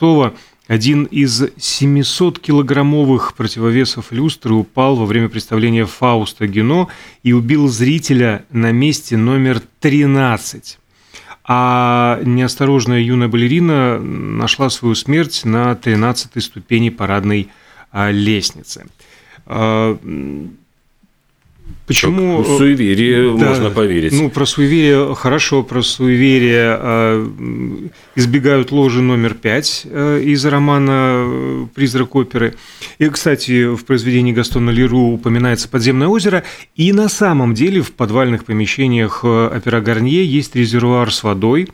один 0.69 1.05
из 1.05 1.43
700-килограммовых 1.43 3.35
противовесов 3.37 4.13
люстры 4.13 4.55
упал 4.55 4.95
во 4.95 5.07
время 5.07 5.29
представления 5.29 5.87
Фауста 5.87 6.47
Гено 6.47 6.89
и 7.25 7.33
убил 7.33 7.67
зрителя 7.67 8.45
на 8.51 8.71
месте 8.71 9.17
номер 9.17 9.61
13. 9.81 10.79
А 11.43 12.21
неосторожная 12.25 13.01
юная 13.01 13.27
балерина 13.27 13.99
нашла 13.99 14.71
свою 14.71 14.95
смерть 14.95 15.45
на 15.45 15.73
13-й 15.73 16.41
ступени 16.41 16.91
парадной 16.91 17.49
лестницы. 17.93 18.87
А, 19.47 19.99
почему... 21.87 22.45
Как 22.45 22.59
суеверие 22.59 23.37
да, 23.37 23.49
можно 23.49 23.71
поверить. 23.71 24.13
Ну, 24.13 24.31
про 24.31 24.47
суеверие 24.47 25.15
хорошо, 25.15 25.63
про 25.63 25.83
суеверие 25.83 26.77
а, 26.79 27.99
избегают 28.15 28.71
ложи 28.71 29.03
номер 29.03 29.35
пять 29.35 29.85
из 29.85 30.45
романа 30.45 31.69
«Призрак 31.75 32.15
оперы». 32.15 32.55
И, 32.99 33.09
кстати, 33.09 33.75
в 33.75 33.85
произведении 33.85 34.33
Гастона 34.33 34.71
Леру 34.71 35.13
упоминается 35.13 35.69
подземное 35.69 36.09
озеро, 36.09 36.45
и 36.77 36.93
на 36.93 37.09
самом 37.09 37.55
деле 37.55 37.83
в 37.83 37.93
подвальных 37.93 38.45
помещениях 38.45 39.25
опера 39.25 39.81
Гарнье 39.81 40.25
есть 40.25 40.55
резервуар 40.55 41.13
с 41.13 41.23
водой, 41.25 41.69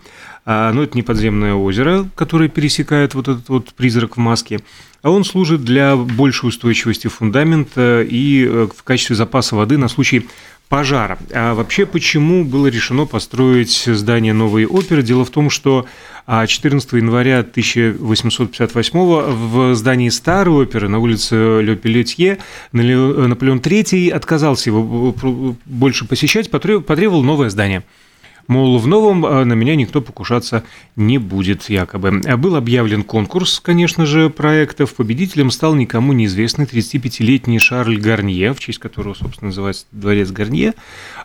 но 0.46 0.82
это 0.82 0.96
не 0.96 1.02
подземное 1.02 1.54
озеро, 1.54 2.08
которое 2.14 2.48
пересекает 2.48 3.14
вот 3.14 3.26
этот 3.26 3.48
вот 3.48 3.74
призрак 3.74 4.16
в 4.16 4.20
маске, 4.20 4.60
а 5.06 5.10
он 5.10 5.22
служит 5.22 5.62
для 5.62 5.94
большей 5.94 6.48
устойчивости 6.48 7.06
фундамента 7.06 8.02
и 8.02 8.44
э, 8.44 8.66
в 8.76 8.82
качестве 8.82 9.14
запаса 9.14 9.54
воды 9.54 9.78
на 9.78 9.86
случай 9.86 10.26
пожара. 10.68 11.16
А 11.32 11.54
вообще, 11.54 11.86
почему 11.86 12.44
было 12.44 12.66
решено 12.66 13.06
построить 13.06 13.84
здание 13.86 14.32
новой 14.32 14.66
оперы? 14.66 15.04
Дело 15.04 15.24
в 15.24 15.30
том, 15.30 15.48
что 15.48 15.86
14 16.26 16.92
а, 16.92 16.96
января 16.96 17.38
1858 17.38 18.98
в 18.98 19.74
здании 19.76 20.08
старой 20.08 20.64
оперы 20.64 20.88
на 20.88 20.98
улице 20.98 21.62
Ле 21.62 21.76
Пелетье 21.76 22.38
Наполеон 22.72 23.58
III 23.60 24.10
отказался 24.10 24.70
его 24.70 25.14
э, 25.22 25.52
больше 25.66 26.04
посещать, 26.08 26.50
потребовал 26.50 27.22
новое 27.22 27.48
здание– 27.48 27.84
Мол, 28.48 28.78
в 28.78 28.86
новом 28.86 29.26
а, 29.26 29.44
на 29.44 29.54
меня 29.54 29.74
никто 29.74 30.00
покушаться 30.00 30.64
не 30.94 31.18
будет, 31.18 31.68
якобы. 31.68 32.20
Был 32.36 32.56
объявлен 32.56 33.02
конкурс, 33.02 33.60
конечно 33.60 34.06
же, 34.06 34.30
проектов. 34.30 34.94
Победителем 34.94 35.50
стал 35.50 35.74
никому 35.74 36.12
неизвестный 36.12 36.64
35-летний 36.64 37.58
Шарль 37.58 37.98
Гарнье, 37.98 38.54
в 38.54 38.60
честь 38.60 38.78
которого, 38.78 39.14
собственно, 39.14 39.48
называется 39.48 39.86
дворец 39.92 40.30
Гарнье. 40.30 40.74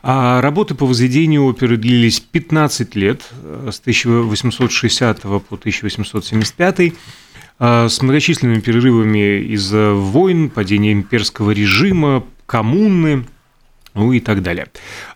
А 0.02 0.42
работы 0.42 0.74
по 0.74 0.86
возведению 0.86 1.46
оперы 1.46 1.78
длились 1.78 2.20
15 2.20 2.96
лет, 2.96 3.22
с 3.70 3.80
1860 3.80 5.22
по 5.22 5.38
1875 5.50 6.94
а, 7.60 7.88
с 7.88 8.02
многочисленными 8.02 8.60
перерывами 8.60 9.42
из-за 9.54 9.94
войн, 9.94 10.50
падения 10.50 10.94
имперского 10.94 11.52
режима, 11.52 12.24
коммуны, 12.48 13.26
ну 13.94 14.14
и 14.14 14.20
так 14.20 14.42
далее. 14.42 14.68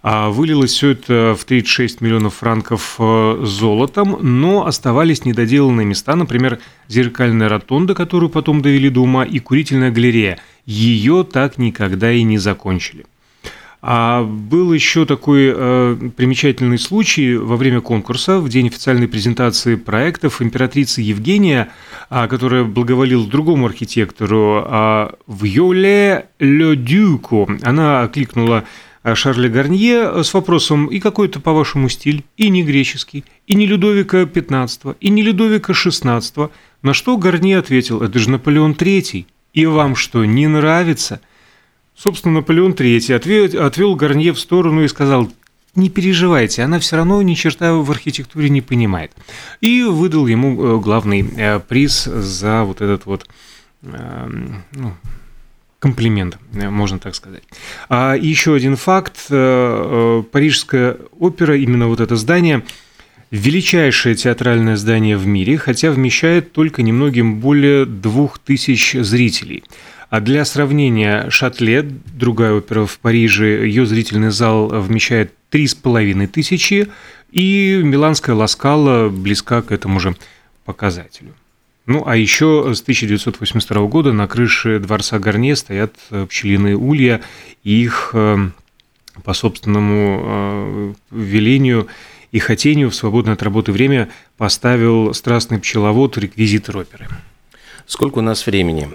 А 0.02 0.30
вылилось 0.30 0.72
все 0.72 0.90
это 0.90 1.36
в 1.38 1.46
36 1.46 2.02
миллионов 2.02 2.36
франков 2.36 2.96
э, 3.00 3.40
золотом, 3.44 4.18
но 4.22 4.66
оставались 4.66 5.26
недоделанные 5.26 5.86
места, 5.86 6.16
например, 6.16 6.60
зеркальная 6.88 7.50
ротонда, 7.50 7.94
которую 7.96 8.30
потом 8.30 8.62
довели 8.62 8.90
до 8.90 9.02
ума, 9.02 9.24
и 9.24 9.40
курительная 9.40 9.92
галерея. 9.92 10.40
Ее 10.66 11.24
так 11.24 11.58
никогда 11.58 12.12
и 12.12 12.24
не 12.24 12.38
закончили. 12.38 13.06
А 13.88 14.24
был 14.24 14.74
еще 14.74 15.06
такой 15.06 15.54
э, 15.56 16.10
примечательный 16.18 16.80
случай 16.80 17.36
во 17.36 17.56
время 17.56 17.82
конкурса, 17.82 18.40
в 18.40 18.50
день 18.50 18.66
официальной 18.66 19.08
презентации 19.08 19.76
проектов 19.76 20.42
императрицы 20.42 21.02
Евгения, 21.02 21.70
а, 22.10 22.28
которая 22.28 22.64
благоволила 22.64 23.28
другому 23.28 23.68
архитектору, 23.68 24.64
а, 24.66 25.14
в 25.28 25.44
Йоле 25.44 26.26
Ле 26.40 26.76
Дюку. 26.76 27.48
Она 27.62 28.02
окликнула 28.02 28.64
а, 29.04 29.14
Шарля 29.14 29.50
Гарнье 29.50 30.24
с 30.24 30.34
вопросом 30.34 30.88
«И 30.88 31.00
какой 31.00 31.28
это, 31.28 31.40
по-вашему, 31.40 31.88
стиль?» 31.88 32.24
И 32.38 32.50
не 32.50 32.64
греческий, 32.64 33.24
и 33.46 33.54
не 33.54 33.68
Людовика 33.68 34.24
XV, 34.24 34.96
и 35.00 35.10
не 35.12 35.22
Людовика 35.22 35.74
XVI. 35.74 36.50
На 36.82 36.94
что 36.96 37.18
Гарнье 37.18 37.60
ответил 37.60 38.02
«Это 38.02 38.18
же 38.18 38.32
Наполеон 38.32 38.72
III, 38.72 39.28
и 39.54 39.66
вам 39.68 39.96
что, 39.96 40.26
не 40.26 40.48
нравится?» 40.48 41.22
Собственно, 41.96 42.36
Наполеон 42.36 42.74
III 42.74 43.16
отвел, 43.16 43.66
отвел 43.66 43.96
Гарнье 43.96 44.34
в 44.34 44.40
сторону 44.40 44.84
и 44.84 44.88
сказал, 44.88 45.32
не 45.76 45.90
переживайте, 45.90 46.64
она 46.64 46.80
все 46.80 46.98
равно 46.98 47.22
ни 47.22 47.34
черта 47.34 47.74
в 47.74 47.90
архитектуре 47.92 48.50
не 48.50 48.62
понимает. 48.62 49.12
И 49.62 49.84
выдал 49.84 50.28
ему 50.28 50.78
э, 50.78 50.80
главный 50.80 51.26
э, 51.38 51.60
приз 51.60 52.04
за 52.06 52.64
вот 52.64 52.82
этот 52.82 53.06
вот 53.06 53.28
эм, 53.84 54.64
ну, 54.72 54.94
комплимент, 55.80 56.38
э, 56.54 56.70
можно 56.70 57.00
так 57.00 57.16
сказать. 57.16 57.44
А 57.90 58.16
еще 58.16 58.56
один 58.56 58.76
факт. 58.76 59.28
Парижская 59.28 60.98
опера, 61.20 61.58
именно 61.58 61.88
вот 61.88 62.00
это 62.00 62.16
здание, 62.16 62.64
величайшее 63.32 64.16
театральное 64.16 64.78
здание 64.78 65.18
в 65.18 65.28
мире, 65.28 65.58
хотя 65.58 65.92
вмещает 65.92 66.54
только 66.54 66.84
немногим 66.84 67.40
более 67.40 67.86
двух 67.86 68.40
тысяч 68.40 68.94
зрителей– 68.94 69.64
а 70.16 70.22
для 70.22 70.46
сравнения, 70.46 71.30
Шатле, 71.30 71.82
другая 71.82 72.54
опера 72.54 72.86
в 72.86 73.00
Париже, 73.00 73.68
ее 73.68 73.86
зрительный 73.86 74.32
зал 74.32 74.70
вмещает 74.70 75.34
3,5 75.52 76.28
тысячи, 76.28 76.88
и 77.34 77.82
Миланская 77.84 78.34
Ласкала 78.34 79.10
близка 79.10 79.62
к 79.62 79.74
этому 79.74 80.00
же 80.00 80.16
показателю. 80.64 81.34
Ну, 81.86 82.08
а 82.08 82.16
еще 82.16 82.74
с 82.74 82.82
1982 82.82 83.88
года 83.88 84.14
на 84.14 84.26
крыше 84.30 84.80
дворца 84.80 85.20
Гарне 85.20 85.54
стоят 85.58 85.94
пчелиные 86.30 86.78
улья, 86.78 87.20
и 87.66 87.84
их 87.84 88.12
э, 88.14 88.38
по 89.22 89.34
собственному 89.34 90.22
э, 90.24 90.94
велению 91.12 91.88
и 92.32 92.40
хотению 92.40 92.90
в 92.90 92.96
свободное 92.96 93.34
от 93.34 93.44
работы 93.44 93.74
время 93.74 94.08
поставил 94.38 95.14
страстный 95.14 95.60
пчеловод, 95.60 96.18
реквизитор 96.18 96.78
оперы. 96.78 97.10
Сколько 97.86 98.20
у 98.20 98.22
нас 98.22 98.46
времени? 98.46 98.88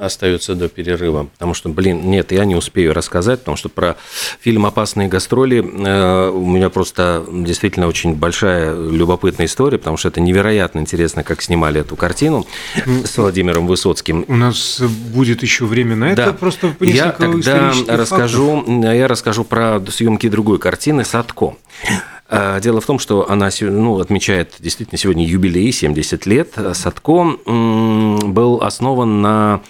Остается 0.00 0.54
до 0.54 0.68
перерыва, 0.68 1.28
потому 1.32 1.52
что, 1.52 1.68
блин, 1.68 2.10
нет, 2.10 2.32
я 2.32 2.46
не 2.46 2.56
успею 2.56 2.94
рассказать, 2.94 3.40
потому 3.40 3.56
что 3.56 3.68
про 3.68 3.96
фильм 4.40 4.64
«Опасные 4.64 5.08
гастроли» 5.08 5.58
э, 5.58 6.30
у 6.30 6.46
меня 6.46 6.70
просто 6.70 7.24
действительно 7.30 7.86
очень 7.86 8.14
большая 8.14 8.74
любопытная 8.74 9.46
история, 9.46 9.76
потому 9.76 9.98
что 9.98 10.08
это 10.08 10.20
невероятно 10.20 10.78
интересно, 10.80 11.22
как 11.22 11.42
снимали 11.42 11.82
эту 11.82 11.96
картину 11.96 12.46
с 13.04 13.16
Владимиром 13.18 13.66
Высоцким. 13.66 14.24
У 14.26 14.36
нас 14.36 14.80
будет 14.80 15.42
еще 15.42 15.66
время 15.66 15.96
на 15.96 16.12
это, 16.12 16.26
да. 16.26 16.32
просто 16.32 16.74
я 16.80 17.12
тогда 17.12 17.72
расскажу, 17.86 18.56
фактов. 18.56 18.94
я 18.94 19.06
расскажу 19.06 19.44
про 19.44 19.80
съемки 19.90 20.28
другой 20.28 20.58
картины 20.58 21.04
«Садко». 21.04 21.56
Э, 22.30 22.58
дело 22.62 22.80
в 22.80 22.86
том, 22.86 22.98
что 22.98 23.28
она 23.30 23.50
ну, 23.60 23.98
отмечает 23.98 24.54
действительно 24.60 24.96
сегодня 24.96 25.26
юбилей, 25.26 25.70
70 25.72 26.24
лет. 26.24 26.54
Садко 26.72 27.36
был 27.44 28.62
основан 28.62 29.20
на 29.20 29.60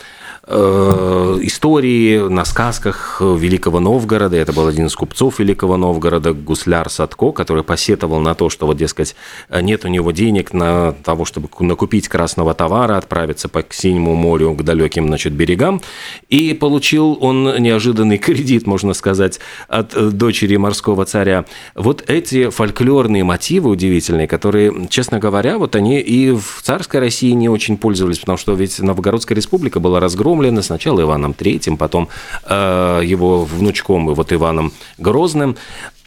Э, 0.53 1.39
истории, 1.43 2.29
на 2.29 2.45
сказках 2.45 3.21
Великого 3.21 3.79
Новгорода. 3.79 4.37
Это 4.37 4.53
был 4.53 4.67
один 4.67 4.87
из 4.87 4.97
купцов 4.97 5.39
Великого 5.39 5.77
Новгорода, 5.77 6.33
гусляр 6.33 6.91
Садко, 6.91 7.31
который 7.31 7.63
посетовал 7.63 8.19
на 8.19 8.35
то, 8.35 8.51
что 8.51 8.67
вот, 8.67 8.77
дескать, 8.77 9.15
нет 9.49 9.85
у 9.85 9.89
него 9.89 10.11
денег 10.11 10.53
на 10.53 10.93
того, 11.05 11.25
чтобы 11.25 11.49
накупить 11.61 12.09
красного 12.09 12.53
товара, 12.53 12.97
отправиться 12.97 13.49
по 13.49 13.65
Синему 13.71 14.17
морю 14.17 14.55
к 14.55 14.65
далеким 14.65 15.07
значит, 15.07 15.35
берегам. 15.35 15.81
И 16.29 16.53
получил 16.53 17.17
он 17.21 17.63
неожиданный 17.63 18.19
кредит, 18.19 18.67
можно 18.67 18.93
сказать, 18.93 19.39
от 19.69 20.17
дочери 20.17 20.57
морского 20.57 21.05
царя. 21.05 21.45
Вот 21.77 22.03
эти 22.09 22.51
фольклорные 22.51 23.23
мотивы 23.23 23.71
удивительные, 23.71 24.27
которые, 24.27 24.89
честно 24.91 25.21
говоря, 25.21 25.59
вот 25.59 25.77
они 25.77 26.01
и 26.01 26.33
в 26.33 26.61
царской 26.63 26.99
России 26.99 27.31
не 27.31 27.49
очень 27.49 27.77
пользовались, 27.77 28.19
потому 28.19 28.37
что 28.37 28.53
ведь 28.55 28.81
Новгородская 28.81 29.37
республика 29.37 29.79
была 29.79 30.01
разгромлена, 30.01 30.40
разгромлены 30.41 30.63
сначала 30.63 31.03
Иваном 31.03 31.33
III, 31.33 31.77
потом 31.77 32.09
э, 32.45 33.03
его 33.05 33.45
внучком 33.45 34.11
и 34.11 34.15
вот 34.15 34.33
Иваном 34.33 34.73
Грозным. 34.99 35.57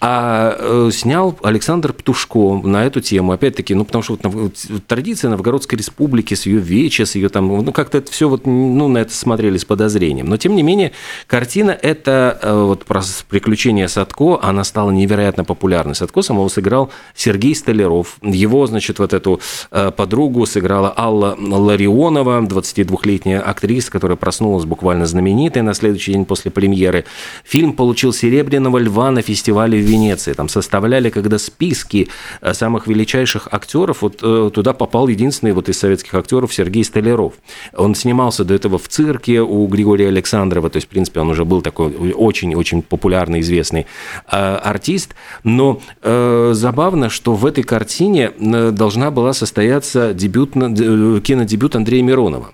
А 0.05 0.57
э, 0.59 0.89
снял 0.91 1.39
Александр 1.43 1.93
Птушко 1.93 2.59
на 2.61 2.85
эту 2.85 2.99
тему. 2.99 3.31
Опять-таки, 3.31 3.73
ну, 3.73 3.85
потому 3.85 4.03
что 4.03 4.19
вот 4.21 4.53
традиция 4.85 5.31
Новгородской 5.31 5.77
республики 5.77 6.33
с 6.33 6.45
ее 6.45 6.59
вече, 6.59 7.05
с 7.05 7.15
ее 7.15 7.29
там, 7.29 7.47
ну, 7.47 7.71
как-то 7.71 7.99
это 7.99 8.11
все 8.11 8.27
вот, 8.27 8.45
ну, 8.45 8.89
на 8.89 8.97
это 8.97 9.13
смотрели 9.13 9.57
с 9.57 9.63
подозрением. 9.63 10.25
Но, 10.25 10.35
тем 10.35 10.57
не 10.57 10.63
менее, 10.63 10.91
картина 11.25 11.71
это 11.71 12.37
э, 12.41 12.53
вот 12.53 12.83
про 12.83 13.01
приключения 13.29 13.87
Садко, 13.87 14.39
она 14.41 14.65
стала 14.65 14.91
невероятно 14.91 15.45
популярной. 15.45 15.95
Садко 15.95 16.21
самого 16.21 16.49
сыграл 16.49 16.91
Сергей 17.15 17.55
Столяров. 17.55 18.17
Его, 18.21 18.67
значит, 18.67 18.99
вот 18.99 19.13
эту 19.13 19.39
э, 19.71 19.91
подругу 19.95 20.45
сыграла 20.45 20.93
Алла 20.97 21.37
Ларионова, 21.39 22.41
22-летняя 22.41 23.39
актриса, 23.39 23.89
которая 23.89 24.17
проснулась 24.17 24.65
буквально 24.65 25.05
знаменитой 25.05 25.61
на 25.61 25.73
следующий 25.73 26.11
день 26.11 26.25
после 26.25 26.51
премьеры. 26.51 27.05
Фильм 27.45 27.71
получил 27.71 28.11
Серебряного 28.11 28.79
льва 28.79 29.09
на 29.09 29.21
фестивале 29.21 29.79
в 29.79 29.92
Венеции, 29.93 30.34
там 30.34 30.49
составляли, 30.49 31.10
когда 31.10 31.38
списки 31.38 32.08
э, 32.41 32.53
самых 32.53 32.88
величайших 32.88 33.47
актеров, 33.51 34.01
вот 34.01 34.19
э, 34.23 34.49
туда 34.53 34.73
попал 34.73 35.08
единственный 35.08 35.53
вот 35.53 35.69
из 35.69 35.77
советских 35.79 36.13
актеров 36.15 36.53
Сергей 36.53 36.84
Столяров. 36.84 37.34
Он 37.77 37.95
снимался 37.95 38.43
до 38.43 38.53
этого 38.53 38.77
в 38.77 38.88
цирке 38.88 39.41
у 39.41 39.67
Григория 39.67 40.08
Александрова, 40.08 40.69
то 40.69 40.77
есть, 40.77 40.88
в 40.88 40.89
принципе, 40.89 41.19
он 41.19 41.29
уже 41.29 41.45
был 41.45 41.62
такой 41.62 42.13
очень-очень 42.13 42.82
популярный, 42.82 43.39
известный 43.41 43.86
э, 44.32 44.38
артист, 44.71 45.15
но 45.43 45.82
забавно, 46.03 47.10
что 47.10 47.36
в 47.36 47.45
этой 47.45 47.63
картине 47.63 48.32
должна 48.71 49.12
была 49.12 49.34
состояться 49.34 50.13
дебют, 50.13 50.53
кинодебют 50.53 51.75
Андрея 51.75 52.03
Миронова. 52.03 52.53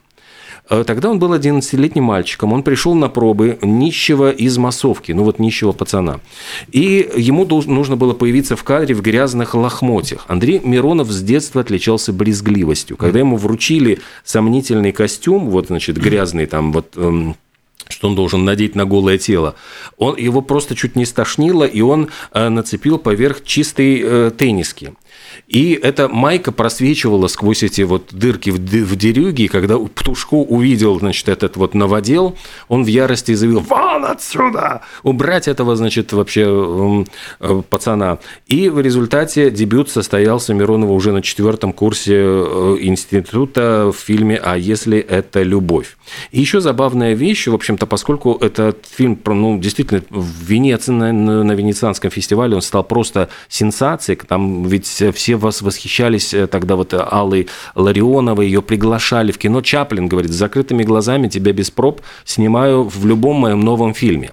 Э, 0.69 0.83
тогда 0.85 1.09
он 1.09 1.19
был 1.19 1.33
11-летним 1.33 2.03
мальчиком, 2.03 2.53
он 2.53 2.63
пришел 2.63 2.93
на 2.93 3.09
пробы 3.09 3.57
нищего 3.61 4.31
из 4.31 4.57
массовки, 4.57 5.11
ну 5.11 5.23
вот 5.23 5.39
нищего 5.39 5.71
пацана. 5.71 6.19
И 6.71 7.09
ему 7.15 7.45
нужно 7.45 7.95
было 7.97 8.13
появиться 8.13 8.55
в 8.55 8.63
кадре 8.63 8.95
в 8.95 9.01
грязных 9.01 9.55
лохмотьях. 9.55 10.25
Андрей 10.27 10.61
Миронов 10.63 11.11
с 11.11 11.21
детства 11.21 11.61
отличался 11.61 12.13
брезгливостью. 12.13 12.97
Когда 12.97 13.19
ему 13.19 13.37
вручили 13.37 13.99
сомнительный 14.23 14.91
костюм, 14.91 15.49
вот, 15.49 15.67
значит, 15.67 15.97
грязный 15.97 16.45
там 16.45 16.71
вот 16.71 16.93
эм, 16.95 17.35
что 17.89 18.07
он 18.07 18.15
должен 18.15 18.45
надеть 18.45 18.75
на 18.75 18.85
голое 18.85 19.17
тело. 19.17 19.55
Он, 19.97 20.15
его 20.15 20.41
просто 20.41 20.75
чуть 20.75 20.95
не 20.95 21.05
стошнило, 21.05 21.63
и 21.63 21.81
он 21.81 22.09
э, 22.33 22.49
нацепил 22.49 22.99
поверх 22.99 23.43
чистой 23.43 24.01
э, 24.03 24.31
тенниски. 24.37 24.93
И 25.47 25.79
эта 25.81 26.07
майка 26.07 26.51
просвечивала 26.51 27.27
сквозь 27.27 27.63
эти 27.63 27.81
вот 27.81 28.09
дырки 28.11 28.49
в, 28.49 28.57
в 28.57 28.95
дерюге, 28.95 29.45
и 29.45 29.47
когда 29.47 29.77
Птушко 29.77 30.35
увидел, 30.35 30.99
значит, 30.99 31.29
этот 31.29 31.57
вот 31.57 31.73
новодел, 31.73 32.35
он 32.67 32.83
в 32.83 32.87
ярости 32.87 33.33
заявил 33.33 33.59
«Вон 33.61 34.05
отсюда!» 34.05 34.81
Убрать 35.03 35.47
этого, 35.47 35.75
значит, 35.75 36.13
вообще 36.13 37.05
э, 37.39 37.61
пацана. 37.69 38.19
И 38.47 38.69
в 38.69 38.79
результате 38.79 39.51
дебют 39.51 39.89
состоялся 39.89 40.53
Миронова 40.53 40.91
уже 40.91 41.11
на 41.11 41.21
четвертом 41.21 41.73
курсе 41.73 42.15
э, 42.15 42.77
института 42.81 43.91
в 43.91 43.97
фильме 43.97 44.37
«А 44.37 44.57
если 44.57 44.99
это 44.99 45.41
любовь?». 45.43 45.97
И 46.31 46.39
еще 46.39 46.59
забавная 46.59 47.13
вещь, 47.13 47.47
в 47.47 47.53
общем-то, 47.53 47.85
поскольку 47.85 48.37
этот 48.39 48.85
фильм, 48.89 49.19
ну, 49.25 49.57
действительно, 49.59 50.01
в 50.09 50.43
Венеции, 50.43 50.91
на, 50.91 51.11
на 51.11 51.51
Венецианском 51.53 52.11
фестивале 52.11 52.55
он 52.55 52.61
стал 52.61 52.83
просто 52.83 53.29
сенсацией, 53.47 54.17
там 54.17 54.63
ведь 54.63 55.03
все 55.19 55.35
вас 55.35 55.61
восхищались 55.61 56.33
э, 56.33 56.47
тогда 56.47 56.77
вот 56.77 56.93
Аллой 56.93 57.49
Ларионовой, 57.75 58.45
ее 58.45 58.61
приглашали 58.61 59.33
в 59.33 59.37
кино. 59.37 59.61
Чаплин 59.61 60.07
говорит, 60.07 60.31
с 60.31 60.35
закрытыми 60.35 60.83
глазами 60.83 61.27
тебя 61.27 61.51
без 61.51 61.69
проб 61.69 62.01
снимаю 62.23 62.83
в 62.83 63.05
любом 63.05 63.35
моем 63.35 63.59
новом 63.59 63.93
фильме. 63.93 64.31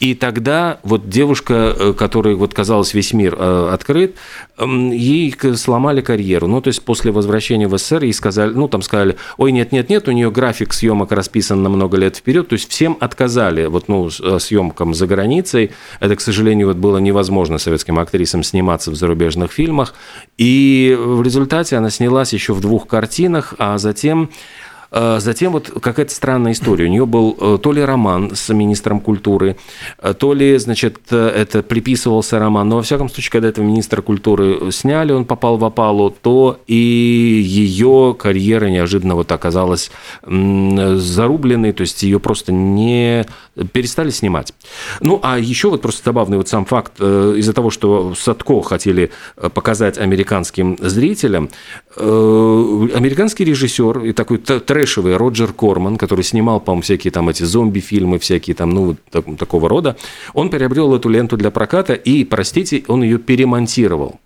И 0.00 0.14
тогда 0.14 0.78
вот 0.82 1.08
девушка, 1.08 1.74
э, 1.76 1.92
которой 1.92 2.34
вот 2.34 2.54
казалось 2.54 2.94
весь 2.94 3.12
мир 3.12 3.36
э, 3.38 3.70
открыт, 3.72 4.16
ей 4.58 5.34
сломали 5.54 6.00
карьеру. 6.00 6.48
Ну, 6.48 6.60
то 6.60 6.68
есть 6.68 6.82
после 6.84 7.12
возвращения 7.12 7.68
в 7.68 7.78
СССР 7.78 8.04
ей 8.04 8.12
сказали, 8.12 8.52
ну, 8.52 8.68
там 8.68 8.82
сказали, 8.82 9.16
ой, 9.36 9.52
нет-нет-нет, 9.52 10.08
у 10.08 10.12
нее 10.12 10.30
график 10.30 10.72
съемок 10.72 11.12
расписан 11.12 11.62
на 11.62 11.68
много 11.68 11.96
лет 11.96 12.16
вперед. 12.16 12.48
То 12.48 12.54
есть 12.54 12.70
всем 12.70 12.96
отказали 13.00 13.66
вот, 13.66 13.88
ну, 13.88 14.10
съемкам 14.10 14.94
за 14.94 15.06
границей. 15.06 15.70
Это, 16.00 16.16
к 16.16 16.20
сожалению, 16.20 16.68
вот 16.68 16.76
было 16.76 16.98
невозможно 16.98 17.58
советским 17.58 17.98
актрисам 17.98 18.42
сниматься 18.42 18.90
в 18.90 18.96
зарубежных 18.96 19.52
фильмах. 19.52 19.94
И 20.38 20.96
в 20.98 21.22
результате 21.22 21.76
она 21.76 21.90
снялась 21.90 22.32
еще 22.32 22.52
в 22.52 22.60
двух 22.60 22.86
картинах, 22.86 23.54
а 23.58 23.78
затем 23.78 24.30
затем 24.90 25.52
вот 25.52 25.70
какая-то 25.80 26.14
странная 26.14 26.52
история. 26.52 26.86
У 26.86 26.88
нее 26.88 27.06
был 27.06 27.36
э, 27.38 27.58
то 27.62 27.72
ли 27.72 27.82
роман 27.82 28.34
с 28.34 28.52
министром 28.52 29.00
культуры, 29.00 29.56
э, 29.98 30.14
то 30.14 30.32
ли, 30.32 30.56
значит, 30.58 30.98
э, 31.10 31.28
это 31.28 31.62
приписывался 31.62 32.38
роман. 32.38 32.68
Но, 32.68 32.76
во 32.76 32.82
всяком 32.82 33.08
случае, 33.08 33.32
когда 33.32 33.48
этого 33.48 33.64
министра 33.64 34.02
культуры 34.02 34.72
сняли, 34.72 35.12
он 35.12 35.24
попал 35.24 35.58
в 35.58 35.64
опалу, 35.64 36.10
то 36.10 36.60
и 36.66 36.74
ее 36.74 38.16
карьера 38.18 38.66
неожиданно 38.66 39.14
вот 39.14 39.30
оказалась 39.32 39.90
зарубленной, 40.24 41.72
то 41.72 41.82
есть 41.82 42.02
ее 42.02 42.18
просто 42.20 42.52
не 42.52 43.26
перестали 43.72 44.10
снимать. 44.10 44.54
Ну, 45.00 45.20
а 45.22 45.38
еще 45.38 45.70
вот 45.70 45.82
просто 45.82 46.02
забавный 46.04 46.36
вот 46.36 46.48
сам 46.48 46.64
факт, 46.64 47.00
из-за 47.00 47.52
того, 47.52 47.70
что 47.70 48.14
Садко 48.14 48.62
хотели 48.62 49.10
показать 49.54 49.98
американским 49.98 50.76
зрителям, 50.80 51.50
американский 51.96 53.44
режиссер 53.44 54.04
и 54.04 54.12
такой 54.12 54.38
трэшевый 54.78 55.16
Роджер 55.16 55.52
Корман, 55.52 55.96
который 55.96 56.22
снимал, 56.22 56.60
по-моему, 56.60 56.82
всякие 56.82 57.10
там 57.10 57.28
эти 57.28 57.42
зомби-фильмы, 57.42 58.20
всякие 58.20 58.54
там, 58.54 58.70
ну, 58.70 58.96
так, 59.10 59.24
такого 59.36 59.68
рода, 59.68 59.96
он 60.34 60.50
приобрел 60.50 60.94
эту 60.94 61.08
ленту 61.08 61.36
для 61.36 61.50
проката 61.50 61.94
и, 61.94 62.24
простите, 62.24 62.84
он 62.86 63.02
ее 63.02 63.18
перемонтировал. 63.18 64.20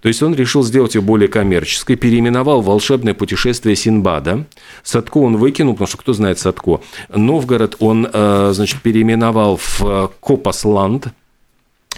То 0.00 0.08
есть 0.08 0.22
он 0.22 0.34
решил 0.34 0.62
сделать 0.62 0.94
ее 0.94 1.02
более 1.02 1.28
коммерческой, 1.28 1.96
переименовал 1.96 2.62
«Волшебное 2.62 3.12
путешествие 3.12 3.76
Синбада». 3.76 4.46
Садко 4.82 5.18
он 5.18 5.36
выкинул, 5.36 5.74
потому 5.74 5.88
что 5.88 5.98
кто 5.98 6.14
знает 6.14 6.38
Садко. 6.38 6.80
Новгород 7.14 7.76
он, 7.78 8.08
э, 8.10 8.52
значит, 8.54 8.80
переименовал 8.80 9.58
в 9.58 9.82
э, 9.82 10.08
Копасланд, 10.20 11.08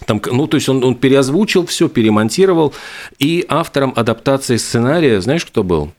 там, 0.07 0.20
ну, 0.33 0.46
то 0.46 0.57
есть 0.57 0.68
он, 0.68 0.83
он 0.83 0.94
переозвучил 0.94 1.64
все, 1.66 1.88
перемонтировал, 1.88 2.75
и 3.18 3.44
автором 3.49 3.92
адаптации 3.94 4.57
сценария, 4.57 5.20
знаешь, 5.20 5.44
кто 5.44 5.62
был? 5.62 5.92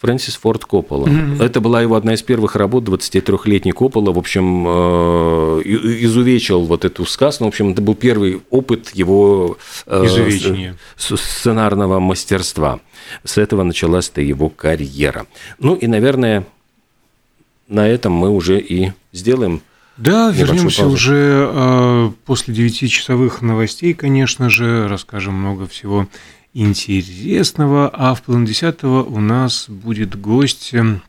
Фрэнсис 0.00 0.36
Форд 0.36 0.64
Коппола. 0.66 1.06
Mm-hmm. 1.06 1.42
Это 1.42 1.60
была 1.60 1.80
его 1.80 1.94
одна 1.96 2.14
из 2.14 2.22
первых 2.22 2.54
работ, 2.54 2.84
23-летний 2.84 3.72
Коппола, 3.72 4.12
в 4.12 4.18
общем, 4.18 4.66
э, 4.68 5.62
изувечил 5.64 6.62
вот 6.64 6.84
эту 6.84 7.06
сказку. 7.06 7.44
В 7.44 7.48
общем, 7.48 7.70
это 7.70 7.80
был 7.80 7.94
первый 7.94 8.42
опыт 8.50 8.90
его 8.90 9.56
э, 9.86 10.30
сценарного 10.96 11.98
мастерства. 11.98 12.80
С 13.24 13.38
этого 13.38 13.62
началась-то 13.62 14.20
его 14.20 14.50
карьера. 14.50 15.26
Ну 15.58 15.74
и, 15.74 15.86
наверное, 15.86 16.46
на 17.68 17.88
этом 17.88 18.12
мы 18.12 18.30
уже 18.30 18.60
и 18.60 18.92
сделаем 19.12 19.62
да, 19.96 20.30
вернемся 20.30 20.82
паузу. 20.82 20.94
уже 20.94 21.50
э, 21.50 22.10
после 22.26 22.52
девятичасовых 22.52 23.40
новостей, 23.40 23.94
конечно 23.94 24.50
же, 24.50 24.88
расскажем 24.88 25.34
много 25.34 25.66
всего 25.66 26.06
интересного. 26.56 27.88
А 27.92 28.14
в 28.14 28.22
половине 28.22 28.48
десятого 28.48 29.02
у 29.02 29.20
нас 29.20 29.68
будет 29.68 30.18
гость 30.18 30.72
эм, 30.72 31.02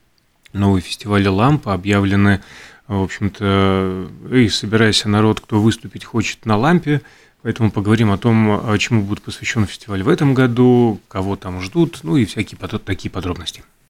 новый 0.52 0.82
фестиваль 0.82 1.26
«Лампа». 1.26 1.72
Объявлены, 1.72 2.42
в 2.86 3.02
общем-то, 3.02 4.08
и 4.30 4.48
собирайся, 4.48 5.08
народ, 5.08 5.40
кто 5.40 5.60
выступить 5.60 6.04
хочет 6.04 6.44
на 6.44 6.56
«Лампе». 6.56 7.02
Поэтому 7.42 7.70
поговорим 7.70 8.10
о 8.10 8.18
том, 8.18 8.60
чему 8.78 9.02
будет 9.02 9.22
посвящен 9.22 9.64
фестиваль 9.64 10.02
в 10.02 10.08
этом 10.08 10.34
году, 10.34 11.00
кого 11.08 11.36
там 11.36 11.62
ждут, 11.62 12.00
ну 12.02 12.16
и 12.16 12.24
всякие 12.24 12.58
такие 12.84 13.10
подробности. 13.10 13.62